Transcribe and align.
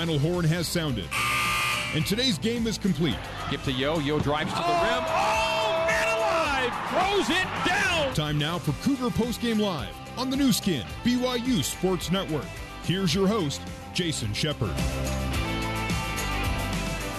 final 0.00 0.18
horn 0.18 0.46
has 0.46 0.66
sounded. 0.66 1.04
And 1.94 2.06
today's 2.06 2.38
game 2.38 2.66
is 2.66 2.78
complete. 2.78 3.18
Give 3.50 3.62
to 3.64 3.72
Yo. 3.72 3.98
Yo 3.98 4.18
drives 4.18 4.50
to 4.50 4.58
the 4.58 4.64
oh, 4.64 4.82
rim. 4.82 5.04
Oh, 5.06 5.84
man 5.86 6.16
alive! 6.16 6.72
Throws 6.88 7.28
it 7.28 7.46
down! 7.68 8.14
Time 8.14 8.38
now 8.38 8.58
for 8.58 8.72
Cougar 8.82 9.10
Postgame 9.10 9.60
Live 9.60 9.94
on 10.16 10.30
the 10.30 10.38
Nu 10.38 10.52
Skin, 10.52 10.86
BYU 11.04 11.62
Sports 11.62 12.10
Network. 12.10 12.46
Here's 12.84 13.14
your 13.14 13.28
host, 13.28 13.60
Jason 13.92 14.32
Shepard. 14.32 14.74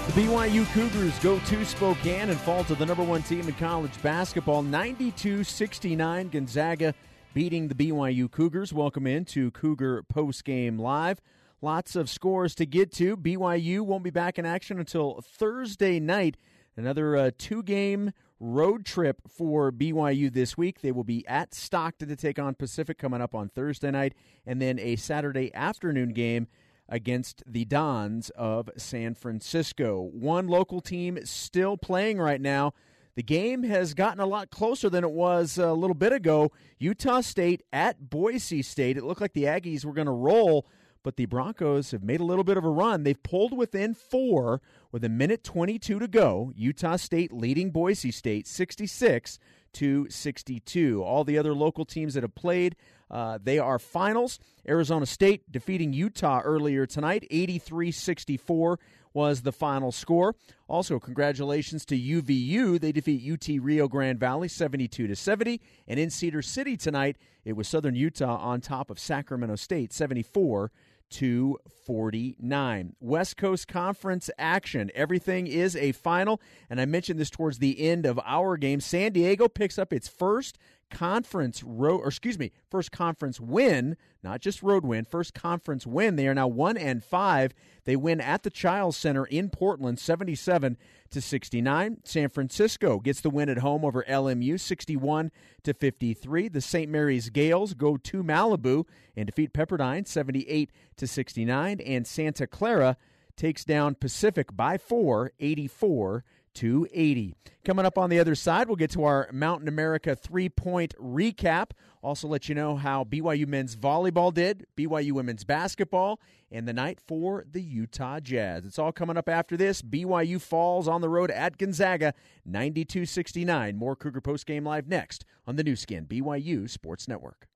The 0.08 0.22
BYU 0.24 0.66
Cougars 0.74 1.20
go 1.20 1.38
to 1.38 1.64
Spokane 1.64 2.32
and 2.32 2.40
fall 2.40 2.64
to 2.64 2.74
the 2.74 2.88
number 2.88 3.04
one 3.04 3.22
team 3.22 3.48
in 3.48 3.54
college 3.54 4.02
basketball, 4.02 4.64
92 4.64 5.44
69. 5.44 6.30
Gonzaga 6.30 6.96
beating 7.36 7.68
the 7.68 7.76
BYU 7.76 8.32
Cougars. 8.32 8.74
Welcome 8.74 9.06
in 9.06 9.26
to 9.26 9.52
Cougar 9.52 10.04
Postgame 10.12 10.80
Live. 10.80 11.22
Lots 11.62 11.96
of 11.96 12.10
scores 12.10 12.56
to 12.56 12.66
get 12.66 12.92
to. 12.94 13.16
BYU 13.16 13.82
won't 13.82 14.04
be 14.04 14.10
back 14.10 14.40
in 14.40 14.46
action 14.48 14.80
until 14.80 15.22
Thursday 15.22 16.00
night. 16.00 16.38
Another 16.76 17.16
uh, 17.16 17.32
two 17.38 17.62
game 17.62 18.14
road 18.40 18.84
trip 18.84 19.22
for 19.30 19.72
BYU 19.72 20.34
this 20.34 20.58
week. 20.58 20.82
They 20.82 20.92
will 20.92 21.04
be 21.04 21.26
at 21.28 21.54
Stockton 21.54 22.10
to 22.10 22.16
take 22.16 22.40
on 22.40 22.56
Pacific 22.56 22.98
coming 22.98 23.22
up 23.22 23.36
on 23.36 23.50
Thursday 23.50 23.92
night, 23.92 24.16
and 24.46 24.60
then 24.60 24.80
a 24.80 24.96
Saturday 24.96 25.54
afternoon 25.54 26.14
game 26.14 26.48
against 26.90 27.44
the 27.46 27.64
Dons 27.66 28.32
of 28.32 28.70
San 28.78 29.14
Francisco. 29.14 30.02
One 30.02 30.48
local 30.48 30.82
team 30.82 31.20
still 31.26 31.78
playing 31.78 32.18
right 32.18 32.42
now. 32.42 32.74
The 33.16 33.24
game 33.24 33.64
has 33.64 33.94
gotten 33.94 34.20
a 34.20 34.26
lot 34.26 34.50
closer 34.50 34.90
than 34.90 35.04
it 35.04 35.12
was 35.12 35.58
a 35.58 35.74
little 35.74 35.94
bit 35.94 36.14
ago. 36.14 36.52
Utah 36.80 37.22
State 37.22 37.62
at 37.72 38.10
Boise 38.10 38.62
State. 38.62 38.98
It 38.98 39.04
looked 39.04 39.22
like 39.22 39.34
the 39.34 39.44
Aggies 39.44 39.86
were 39.86 39.94
going 39.94 40.08
to 40.08 40.12
roll, 40.12 40.66
but 41.04 41.16
the 41.16 41.26
Broncos 41.26 41.92
have 41.92 42.04
made 42.04 42.20
a 42.20 42.26
little 42.26 42.44
bit 42.44 42.58
of 42.58 42.66
a 42.66 42.70
run. 42.70 43.04
They've 43.04 43.22
pulled 43.22 43.58
within 43.58 43.94
four 43.94 44.62
with 44.92 45.04
a 45.04 45.10
minute 45.10 45.44
22 45.44 46.00
to 46.00 46.08
go. 46.08 46.52
Utah 46.56 46.96
State 46.96 47.32
leading 47.32 47.72
Boise 47.72 48.12
State 48.12 48.48
66 48.48 49.40
to 49.74 50.10
62. 50.10 51.04
All 51.04 51.24
the 51.24 51.38
other 51.38 51.54
local 51.54 51.86
teams 51.86 52.14
that 52.14 52.24
have 52.24 52.36
played, 52.36 52.76
uh, 53.10 53.40
they 53.42 53.60
are 53.60 53.80
finals. 53.80 54.40
Arizona 54.68 55.06
State 55.06 55.52
defeating 55.52 55.94
Utah 55.94 56.42
earlier 56.44 56.86
tonight, 56.86 57.26
83 57.32 57.92
64 57.92 58.80
was 59.14 59.42
the 59.42 59.52
final 59.52 59.92
score. 59.92 60.36
Also, 60.68 61.00
congratulations 61.00 61.86
to 61.86 62.00
UVU. 62.00 62.80
They 62.80 62.92
defeat 62.92 63.30
UT 63.30 63.62
Rio 63.62 63.88
Grande 63.88 64.20
Valley 64.20 64.48
72 64.48 65.08
to 65.08 65.16
70. 65.16 65.60
And 65.88 66.00
in 66.00 66.10
Cedar 66.10 66.42
City 66.42 66.78
tonight, 66.78 67.18
it 67.44 67.54
was 67.54 67.68
Southern 67.68 67.96
Utah 67.96 68.38
on 68.38 68.62
top 68.62 68.90
of 68.90 69.00
Sacramento 69.00 69.56
State 69.56 69.92
74 69.92 70.72
to 71.12 71.58
49. 71.86 72.96
West 73.00 73.38
Coast 73.38 73.68
Conference 73.68 74.30
action. 74.38 74.92
Everything 74.96 75.48
is 75.48 75.76
a 75.76 75.92
final. 75.92 76.42
And 76.70 76.82
I 76.82 76.86
mentioned 76.86 77.20
this 77.20 77.30
towards 77.30 77.60
the 77.60 77.80
end 77.82 78.06
of 78.06 78.20
our 78.26 78.58
game. 78.58 78.80
San 78.80 79.12
Diego 79.12 79.48
picks 79.48 79.78
up 79.78 79.94
its 79.94 80.08
first 80.08 80.58
conference 80.92 81.64
road, 81.64 82.02
or 82.02 82.10
excuse 82.10 82.38
me, 82.38 82.52
first 82.70 82.92
conference 82.92 83.40
win, 83.40 83.98
not 84.22 84.42
just 84.42 84.62
road 84.62 84.86
win, 84.86 85.06
first 85.06 85.34
conference 85.34 85.88
win. 85.88 86.16
They 86.16 86.28
are 86.28 86.36
now 86.36 86.48
one 86.48 86.78
and 86.78 87.04
five. 87.04 87.54
They 87.86 87.96
win 87.96 88.22
at 88.22 88.44
the 88.44 88.52
Chiles 88.52 88.96
Center 88.96 89.26
in 89.26 89.50
Portland, 89.50 89.98
seventy-seven 89.98 90.78
to 91.10 91.22
sixty-nine. 91.22 92.02
San 92.04 92.30
Francisco 92.30 93.00
gets 93.00 93.22
the 93.22 93.32
win 93.32 93.50
at 93.50 93.58
home 93.60 93.84
over 93.84 94.04
LMU, 94.08 94.60
sixty-one 94.60 95.32
to 95.64 95.74
fifty-three. 95.74 96.50
The 96.50 96.62
St. 96.62 96.92
Mary's 96.92 97.30
Gales 97.30 97.74
go 97.74 97.98
to 97.98 98.24
Malibu 98.24 98.86
and 99.16 99.26
defeat 99.26 99.54
Pepperdine, 99.54 100.08
seventy-eight 100.08 100.72
to 100.98 101.08
sixty-nine, 101.08 101.80
and 101.80 102.06
Santa 102.06 102.46
Clara 102.46 102.98
takes 103.38 103.66
down 103.66 103.96
Pacific 103.96 104.56
by 104.56 104.78
four, 104.78 105.32
84 105.40 106.24
280. 106.54 107.36
Coming 107.64 107.86
up 107.86 107.98
on 107.98 108.10
the 108.10 108.20
other 108.20 108.34
side, 108.34 108.68
we'll 108.68 108.76
get 108.76 108.92
to 108.92 109.04
our 109.04 109.30
Mountain 109.32 109.68
America 109.68 110.16
three 110.16 110.50
point 110.50 110.96
recap. 111.00 111.72
Also, 112.02 112.28
let 112.28 112.50
you 112.50 112.56
know 112.56 112.76
how 112.76 113.04
BYU 113.04 113.48
men's 113.48 113.76
volleyball 113.76 114.34
did, 114.34 114.66
BYU 114.76 115.12
women's 115.12 115.44
basketball, 115.44 116.20
and 116.52 116.68
the 116.68 116.74
night 116.74 117.00
for 117.00 117.46
the 117.50 117.62
Utah 117.62 118.20
Jazz. 118.20 118.66
It's 118.66 118.80
all 118.80 118.92
coming 118.92 119.18
up 119.18 119.30
after 119.30 119.56
this. 119.56 119.84
BYU 119.84 120.42
falls 120.42 120.88
on 120.88 121.02
the 121.02 121.10
road 121.10 121.30
at 121.30 121.60
Gonzaga, 121.60 122.16
92 122.46 123.06
69. 123.06 123.78
More 123.78 123.96
Cougar 123.96 124.22
Post 124.22 124.48
Game 124.48 124.66
Live 124.66 124.88
next 124.88 125.24
on 125.46 125.56
the 125.56 125.64
Nu 125.64 125.76
Skin, 125.76 126.06
BYU 126.06 126.68
Sports 126.68 127.08
Network. 127.08 127.51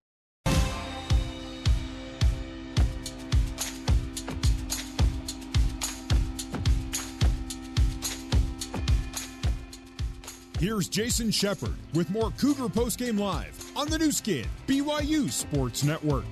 Here's 10.58 10.88
Jason 10.88 11.32
Shepard 11.32 11.76
with 11.94 12.10
more 12.10 12.32
Cougar 12.32 12.70
Postgame 12.70 13.20
Live 13.20 13.62
on 13.76 13.90
the 13.90 13.98
Nu 13.98 14.10
Skin, 14.10 14.46
BYU 14.68 15.30
Sports 15.30 15.84
Network. 15.84 16.24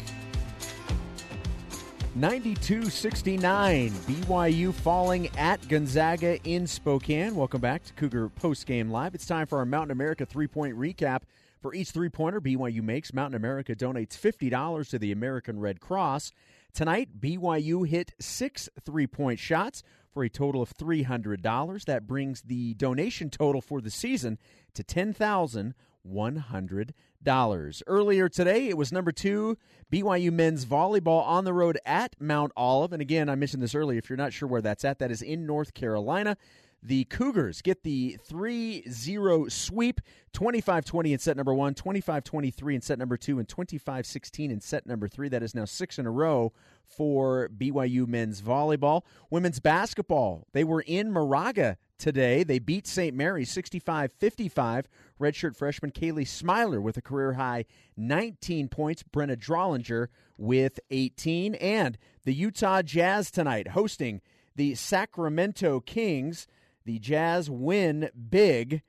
92 2.16 2.86
69. 2.86 3.90
BYU 3.90 4.74
falling 4.74 5.28
at 5.38 5.68
Gonzaga 5.68 6.42
in 6.46 6.66
Spokane. 6.66 7.36
Welcome 7.36 7.60
back 7.60 7.84
to 7.84 7.94
Cougar 7.96 8.30
Postgame 8.30 8.90
Live. 8.92 9.14
It's 9.14 9.26
time 9.26 9.46
for 9.46 9.58
our 9.58 9.66
Mountain 9.66 9.92
America 9.92 10.26
three 10.26 10.48
point 10.48 10.78
recap. 10.78 11.24
For 11.62 11.74
each 11.74 11.92
three 11.92 12.10
pointer 12.10 12.40
BYU 12.40 12.82
makes, 12.82 13.14
Mountain 13.14 13.36
America 13.36 13.76
donates 13.76 14.18
$50 14.18 14.90
to 14.90 15.00
the 15.00 15.12
American 15.12 15.60
Red 15.60 15.82
Cross. 15.82 16.32
Tonight, 16.74 17.20
BYU 17.20 17.86
hit 17.86 18.14
six 18.22 18.70
three 18.86 19.06
point 19.06 19.40
shots 19.40 19.84
for 20.14 20.24
a 20.24 20.30
total 20.30 20.62
of 20.62 20.74
$300. 20.74 21.86
That 21.86 22.08
brings 22.08 22.44
the 22.44 22.74
donation 22.76 23.30
total 23.30 23.62
for 23.62 23.82
the 23.82 23.90
season 23.90 24.38
to 24.76 24.84
$10,100. 24.84 27.82
Earlier 27.88 28.30
today, 28.30 28.70
it 28.70 28.78
was 28.78 28.92
number 28.92 29.12
two, 29.12 29.58
BYU 29.92 30.32
men's 30.32 30.66
volleyball 30.66 31.26
on 31.26 31.46
the 31.46 31.54
road 31.54 31.80
at 31.86 32.16
Mount 32.20 32.52
Olive. 32.56 32.94
And 32.94 33.02
again, 33.02 33.30
I 33.30 33.36
mentioned 33.36 33.64
this 33.64 33.76
earlier. 33.76 33.98
If 33.98 34.10
you're 34.10 34.18
not 34.18 34.34
sure 34.34 34.48
where 34.48 34.62
that's 34.62 34.86
at, 34.86 35.00
that 35.00 35.12
is 35.12 35.22
in 35.22 35.46
North 35.46 35.74
Carolina. 35.74 36.38
The 36.86 37.06
Cougars 37.06 37.62
get 37.62 37.84
the 37.84 38.18
3 38.26 38.84
0 38.90 39.48
sweep 39.48 40.02
25 40.34 40.84
20 40.84 41.14
in 41.14 41.20
set 41.20 41.38
number 41.38 41.54
one, 41.54 41.74
25 41.74 42.26
23 42.26 42.76
in 42.76 42.82
set 42.82 43.00
number 43.00 43.16
two, 43.16 43.40
and 43.40 43.48
25 43.48 44.06
16 44.06 44.52
in 44.52 44.60
set 44.60 44.86
number 44.86 45.08
three. 45.08 45.30
That 45.30 45.44
is 45.44 45.56
now 45.56 45.64
six 45.64 45.98
in 45.98 46.06
a 46.06 46.12
row 46.12 46.52
for 46.84 47.50
BYU 47.58 48.06
men's 48.06 48.42
volleyball. 48.42 49.04
Women's 49.30 49.62
basketball, 49.62 50.46
they 50.52 50.66
were 50.66 50.82
in 50.82 51.14
Moraga 51.14 51.78
today. 51.98 52.44
They 52.44 52.60
beat 52.60 52.86
St. 52.86 53.16
Mary's 53.16 53.50
65 53.50 54.12
55. 54.12 54.90
Redshirt 55.22 55.56
freshman 55.56 55.92
Kaylee 55.92 56.28
Smiler 56.28 56.82
with 56.82 56.98
a 56.98 57.02
career 57.02 57.34
high 57.34 57.64
19 57.96 58.68
points. 58.68 59.04
Brenna 59.04 59.38
Drollinger 59.38 60.08
with 60.38 60.82
18. 60.92 61.56
And 61.56 61.98
the 62.26 62.34
Utah 62.34 62.82
Jazz 62.82 63.32
tonight 63.32 63.70
hosting 63.70 64.20
the 64.56 64.76
Sacramento 64.76 65.80
Kings. 65.80 66.46
The 66.86 67.00
Jazz 67.00 67.50
win 67.50 68.10
big. 68.30 68.82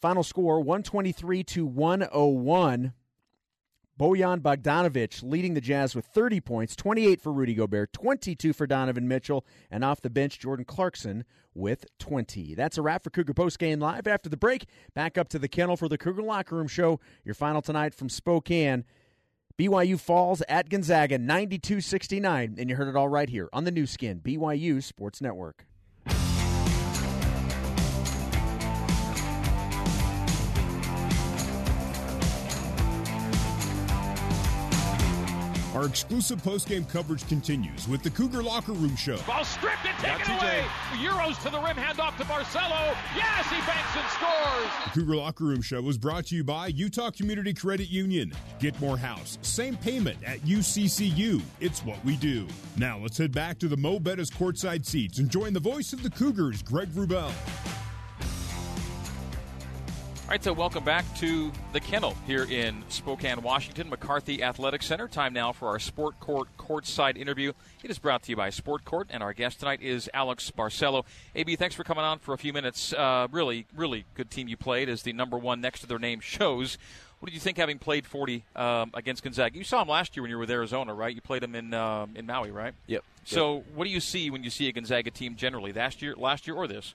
Final 0.00 0.22
score 0.22 0.60
123 0.60 1.44
to 1.44 1.66
101. 1.66 2.92
Bojan 4.00 4.40
Bogdanovic 4.40 5.22
leading 5.22 5.52
the 5.52 5.60
Jazz 5.60 5.94
with 5.94 6.06
30 6.06 6.40
points, 6.40 6.74
28 6.74 7.20
for 7.20 7.32
Rudy 7.34 7.52
Gobert, 7.52 7.92
22 7.92 8.54
for 8.54 8.66
Donovan 8.66 9.06
Mitchell, 9.06 9.44
and 9.70 9.84
off 9.84 10.00
the 10.00 10.08
bench, 10.08 10.38
Jordan 10.38 10.64
Clarkson 10.64 11.22
with 11.54 11.84
20. 11.98 12.54
That's 12.54 12.78
a 12.78 12.82
wrap 12.82 13.04
for 13.04 13.10
Cougar 13.10 13.34
Post 13.34 13.58
Game 13.58 13.78
Live. 13.78 14.06
After 14.06 14.30
the 14.30 14.38
break, 14.38 14.64
back 14.94 15.18
up 15.18 15.28
to 15.28 15.38
the 15.38 15.48
kennel 15.48 15.76
for 15.76 15.86
the 15.86 15.98
Cougar 15.98 16.22
Locker 16.22 16.56
Room 16.56 16.66
Show. 16.66 16.98
Your 17.24 17.34
final 17.34 17.60
tonight 17.60 17.94
from 17.94 18.08
Spokane. 18.08 18.84
BYU 19.58 20.00
falls 20.00 20.42
at 20.48 20.70
Gonzaga 20.70 21.18
92 21.18 21.82
69, 21.82 22.54
and 22.58 22.70
you 22.70 22.76
heard 22.76 22.88
it 22.88 22.96
all 22.96 23.10
right 23.10 23.28
here 23.28 23.50
on 23.52 23.64
the 23.64 23.70
Nu 23.70 23.84
Skin, 23.84 24.20
BYU 24.20 24.82
Sports 24.82 25.20
Network. 25.20 25.66
Our 35.80 35.86
exclusive 35.86 36.44
post-game 36.44 36.84
coverage 36.84 37.26
continues 37.26 37.88
with 37.88 38.02
the 38.02 38.10
Cougar 38.10 38.42
Locker 38.42 38.72
Room 38.72 38.94
Show. 38.96 39.16
Ball 39.26 39.46
stripped 39.46 39.86
and 39.86 39.96
taken 39.96 40.34
away. 40.34 40.62
Euros 40.98 41.42
to 41.42 41.48
the 41.48 41.58
rim, 41.58 41.74
hand 41.74 41.98
off 41.98 42.18
to 42.18 42.24
Barcelo. 42.24 42.94
Yes, 43.16 43.48
he 43.48 43.56
banks 43.66 43.96
and 43.96 44.06
scores. 44.10 44.70
The 44.84 44.90
Cougar 45.00 45.16
Locker 45.16 45.44
Room 45.44 45.62
Show 45.62 45.80
was 45.80 45.96
brought 45.96 46.26
to 46.26 46.36
you 46.36 46.44
by 46.44 46.66
Utah 46.66 47.10
Community 47.10 47.54
Credit 47.54 47.88
Union. 47.88 48.30
Get 48.58 48.78
more 48.78 48.98
house, 48.98 49.38
same 49.40 49.74
payment 49.78 50.18
at 50.22 50.40
UCCU. 50.40 51.40
It's 51.60 51.82
what 51.82 52.04
we 52.04 52.16
do. 52.16 52.46
Now 52.76 52.98
let's 52.98 53.16
head 53.16 53.32
back 53.32 53.58
to 53.60 53.68
the 53.68 53.78
Mo' 53.78 54.00
Bettahs 54.00 54.30
courtside 54.30 54.84
seats 54.84 55.18
and 55.18 55.30
join 55.30 55.54
the 55.54 55.60
voice 55.60 55.94
of 55.94 56.02
the 56.02 56.10
Cougars, 56.10 56.62
Greg 56.62 56.90
Wrubell. 56.90 57.32
All 60.30 60.34
right, 60.34 60.44
so 60.44 60.52
welcome 60.52 60.84
back 60.84 61.04
to 61.16 61.50
the 61.72 61.80
kennel 61.80 62.14
here 62.24 62.44
in 62.44 62.84
Spokane, 62.88 63.42
Washington, 63.42 63.90
McCarthy 63.90 64.44
Athletic 64.44 64.80
Center. 64.80 65.08
Time 65.08 65.32
now 65.32 65.50
for 65.50 65.66
our 65.66 65.80
Sport 65.80 66.20
Court 66.20 66.46
courtside 66.56 67.16
interview. 67.16 67.52
It 67.82 67.90
is 67.90 67.98
brought 67.98 68.22
to 68.22 68.30
you 68.30 68.36
by 68.36 68.50
Sport 68.50 68.84
Court, 68.84 69.08
and 69.10 69.24
our 69.24 69.32
guest 69.32 69.58
tonight 69.58 69.82
is 69.82 70.08
Alex 70.14 70.52
Barcelo. 70.56 71.04
AB, 71.34 71.56
thanks 71.56 71.74
for 71.74 71.82
coming 71.82 72.04
on 72.04 72.20
for 72.20 72.32
a 72.32 72.38
few 72.38 72.52
minutes. 72.52 72.92
Uh, 72.92 73.26
really, 73.32 73.66
really 73.74 74.04
good 74.14 74.30
team 74.30 74.46
you 74.46 74.56
played, 74.56 74.88
as 74.88 75.02
the 75.02 75.12
number 75.12 75.36
one 75.36 75.60
next 75.60 75.80
to 75.80 75.88
their 75.88 75.98
name 75.98 76.20
shows. 76.20 76.78
What 77.18 77.26
did 77.26 77.34
you 77.34 77.40
think 77.40 77.56
having 77.56 77.80
played 77.80 78.06
40 78.06 78.44
um, 78.54 78.92
against 78.94 79.24
Gonzaga? 79.24 79.58
You 79.58 79.64
saw 79.64 79.82
him 79.82 79.88
last 79.88 80.16
year 80.16 80.22
when 80.22 80.30
you 80.30 80.36
were 80.36 80.42
with 80.42 80.50
Arizona, 80.52 80.94
right? 80.94 81.12
You 81.12 81.20
played 81.20 81.42
him 81.42 81.56
in 81.56 81.74
uh, 81.74 82.06
in 82.14 82.26
Maui, 82.26 82.52
right? 82.52 82.74
Yep. 82.86 83.02
So, 83.24 83.56
yep. 83.56 83.64
what 83.74 83.84
do 83.84 83.90
you 83.90 83.98
see 83.98 84.30
when 84.30 84.44
you 84.44 84.50
see 84.50 84.68
a 84.68 84.72
Gonzaga 84.72 85.10
team 85.10 85.34
generally 85.34 85.72
last 85.72 86.00
year, 86.00 86.14
last 86.14 86.46
year 86.46 86.54
or 86.54 86.68
this? 86.68 86.94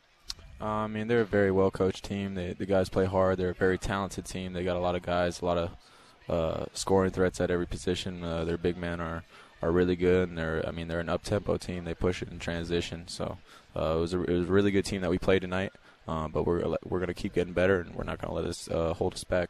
Uh, 0.61 0.65
I 0.65 0.87
mean, 0.87 1.07
they're 1.07 1.21
a 1.21 1.25
very 1.25 1.51
well 1.51 1.71
coached 1.71 2.05
team. 2.05 2.35
They, 2.35 2.53
the 2.53 2.65
guys 2.65 2.89
play 2.89 3.05
hard. 3.05 3.37
They're 3.37 3.49
a 3.49 3.53
very 3.53 3.77
talented 3.77 4.25
team. 4.25 4.53
They 4.53 4.63
got 4.63 4.77
a 4.77 4.79
lot 4.79 4.95
of 4.95 5.01
guys, 5.01 5.41
a 5.41 5.45
lot 5.45 5.57
of 5.57 5.71
uh, 6.29 6.65
scoring 6.73 7.11
threats 7.11 7.41
at 7.41 7.51
every 7.51 7.67
position. 7.67 8.23
Uh, 8.23 8.45
their 8.45 8.57
big 8.57 8.77
men 8.77 8.99
are, 8.99 9.23
are 9.61 9.71
really 9.71 9.95
good, 9.95 10.29
and 10.29 10.37
they're 10.37 10.63
I 10.67 10.71
mean 10.71 10.87
they're 10.87 10.99
an 10.99 11.09
up 11.09 11.23
tempo 11.23 11.57
team. 11.57 11.83
They 11.83 11.93
push 11.93 12.21
it 12.21 12.29
in 12.29 12.39
transition. 12.39 13.07
So 13.07 13.37
uh, 13.75 13.95
it 13.97 13.99
was 13.99 14.13
a, 14.13 14.21
it 14.23 14.37
was 14.37 14.49
a 14.49 14.51
really 14.51 14.71
good 14.71 14.85
team 14.85 15.01
that 15.01 15.09
we 15.09 15.17
played 15.17 15.41
tonight. 15.41 15.73
Uh, 16.07 16.27
but 16.27 16.45
we're 16.45 16.59
we're 16.85 16.99
going 16.99 17.07
to 17.07 17.13
keep 17.13 17.33
getting 17.33 17.53
better, 17.53 17.81
and 17.81 17.95
we're 17.95 18.03
not 18.03 18.21
going 18.21 18.29
to 18.29 18.35
let 18.35 18.45
this 18.45 18.69
uh, 18.69 18.93
hold 18.93 19.13
us 19.13 19.23
back. 19.23 19.49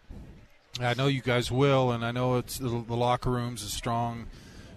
I 0.80 0.94
know 0.94 1.08
you 1.08 1.22
guys 1.22 1.52
will, 1.52 1.92
and 1.92 2.04
I 2.04 2.12
know 2.12 2.36
it's 2.36 2.58
the, 2.58 2.68
the 2.68 2.96
locker 2.96 3.30
room's 3.30 3.64
a 3.64 3.70
strong 3.70 4.28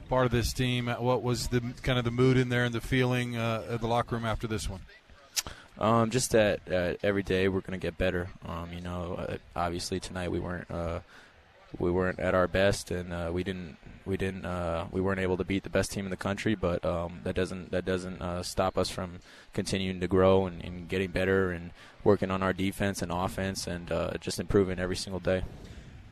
part 0.09 0.27
of 0.27 0.33
this 0.33 0.53
team. 0.53 0.87
What 0.87 1.23
was 1.23 1.49
the 1.49 1.61
kind 1.83 1.99
of 1.99 2.05
the 2.05 2.11
mood 2.11 2.37
in 2.37 2.49
there 2.49 2.65
and 2.65 2.75
the 2.75 2.81
feeling 2.81 3.37
uh, 3.37 3.65
of 3.69 3.81
the 3.81 3.89
locker 3.89 4.17
room 4.17 4.25
after 4.25 4.47
this 4.47 4.69
one? 4.69 4.81
Um, 5.79 6.11
just 6.11 6.33
that 6.33 6.61
uh, 6.71 6.95
every 7.03 7.23
day 7.23 7.49
we're 7.49 7.61
going 7.61 7.79
to 7.79 7.85
get 7.85 7.97
better. 7.97 8.29
Um, 8.47 8.73
you 8.73 8.81
know, 8.81 9.15
uh, 9.15 9.37
obviously 9.55 10.01
tonight 10.01 10.31
we 10.31 10.41
weren't 10.41 10.69
uh, 10.71 11.01
we 11.79 11.91
weren't 11.91 12.19
at 12.19 12.35
our 12.35 12.49
best, 12.49 12.91
and 12.91 13.13
uh, 13.13 13.31
we 13.33 13.45
didn't 13.45 13.77
we 14.05 14.17
didn't 14.17 14.45
uh, 14.45 14.87
we 14.91 15.01
weren't 15.01 15.21
able 15.21 15.37
to 15.37 15.45
beat 15.45 15.63
the 15.63 15.71
best 15.71 15.93
team 15.93 16.05
in 16.05 16.11
the 16.11 16.17
country. 16.17 16.57
But 16.57 16.85
um, 16.85 17.21
that 17.23 17.37
doesn't 17.37 17.71
that 17.71 17.85
doesn't 17.85 18.21
uh, 18.21 18.43
stop 18.43 18.77
us 18.77 18.91
from 18.91 19.21
continuing 19.53 20.01
to 20.01 20.09
grow 20.09 20.47
and, 20.47 20.65
and, 20.65 20.89
getting 20.89 21.11
better 21.11 21.53
and 21.53 21.71
working 22.03 22.31
on 22.31 22.43
our 22.43 22.53
defense 22.53 23.03
and 23.03 23.13
offense 23.13 23.67
and 23.67 23.93
just 24.21 24.41
improving 24.41 24.79
every 24.79 24.97
single 24.97 25.21
day. 25.21 25.43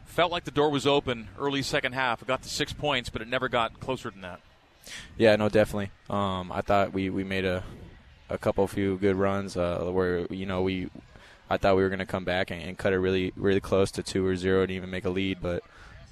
Felt 0.04 0.30
like 0.30 0.44
the 0.44 0.50
door 0.50 0.70
was 0.70 0.86
open 0.86 1.28
early 1.38 1.62
second 1.62 1.92
half. 1.92 2.22
It 2.22 2.28
got 2.28 2.42
to 2.42 2.48
six 2.48 2.72
points, 2.72 3.10
but 3.10 3.20
it 3.20 3.28
never 3.28 3.48
got 3.48 3.80
closer 3.80 4.10
than 4.10 4.20
that. 4.20 4.40
Yeah, 5.18 5.34
no, 5.36 5.48
definitely. 5.48 5.90
Um, 6.08 6.52
I 6.52 6.60
thought 6.60 6.92
we, 6.92 7.10
we 7.10 7.24
made 7.24 7.44
a 7.44 7.64
a 8.28 8.38
couple 8.38 8.64
of 8.64 8.70
few 8.70 8.96
good 8.96 9.16
runs 9.16 9.56
uh, 9.56 9.88
where 9.92 10.26
you 10.30 10.46
know 10.46 10.62
we 10.62 10.88
I 11.48 11.56
thought 11.56 11.76
we 11.76 11.82
were 11.82 11.88
going 11.88 12.00
to 12.00 12.06
come 12.06 12.24
back 12.24 12.50
and, 12.50 12.60
and, 12.60 12.76
cut 12.76 12.92
it 12.92 12.98
really 12.98 13.32
really 13.36 13.60
close 13.60 13.90
to 13.92 14.02
two 14.02 14.26
or 14.26 14.34
zero 14.36 14.62
and 14.62 14.70
even 14.72 14.90
make 14.90 15.04
a 15.04 15.10
lead, 15.10 15.38
but 15.40 15.62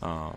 um, 0.01 0.37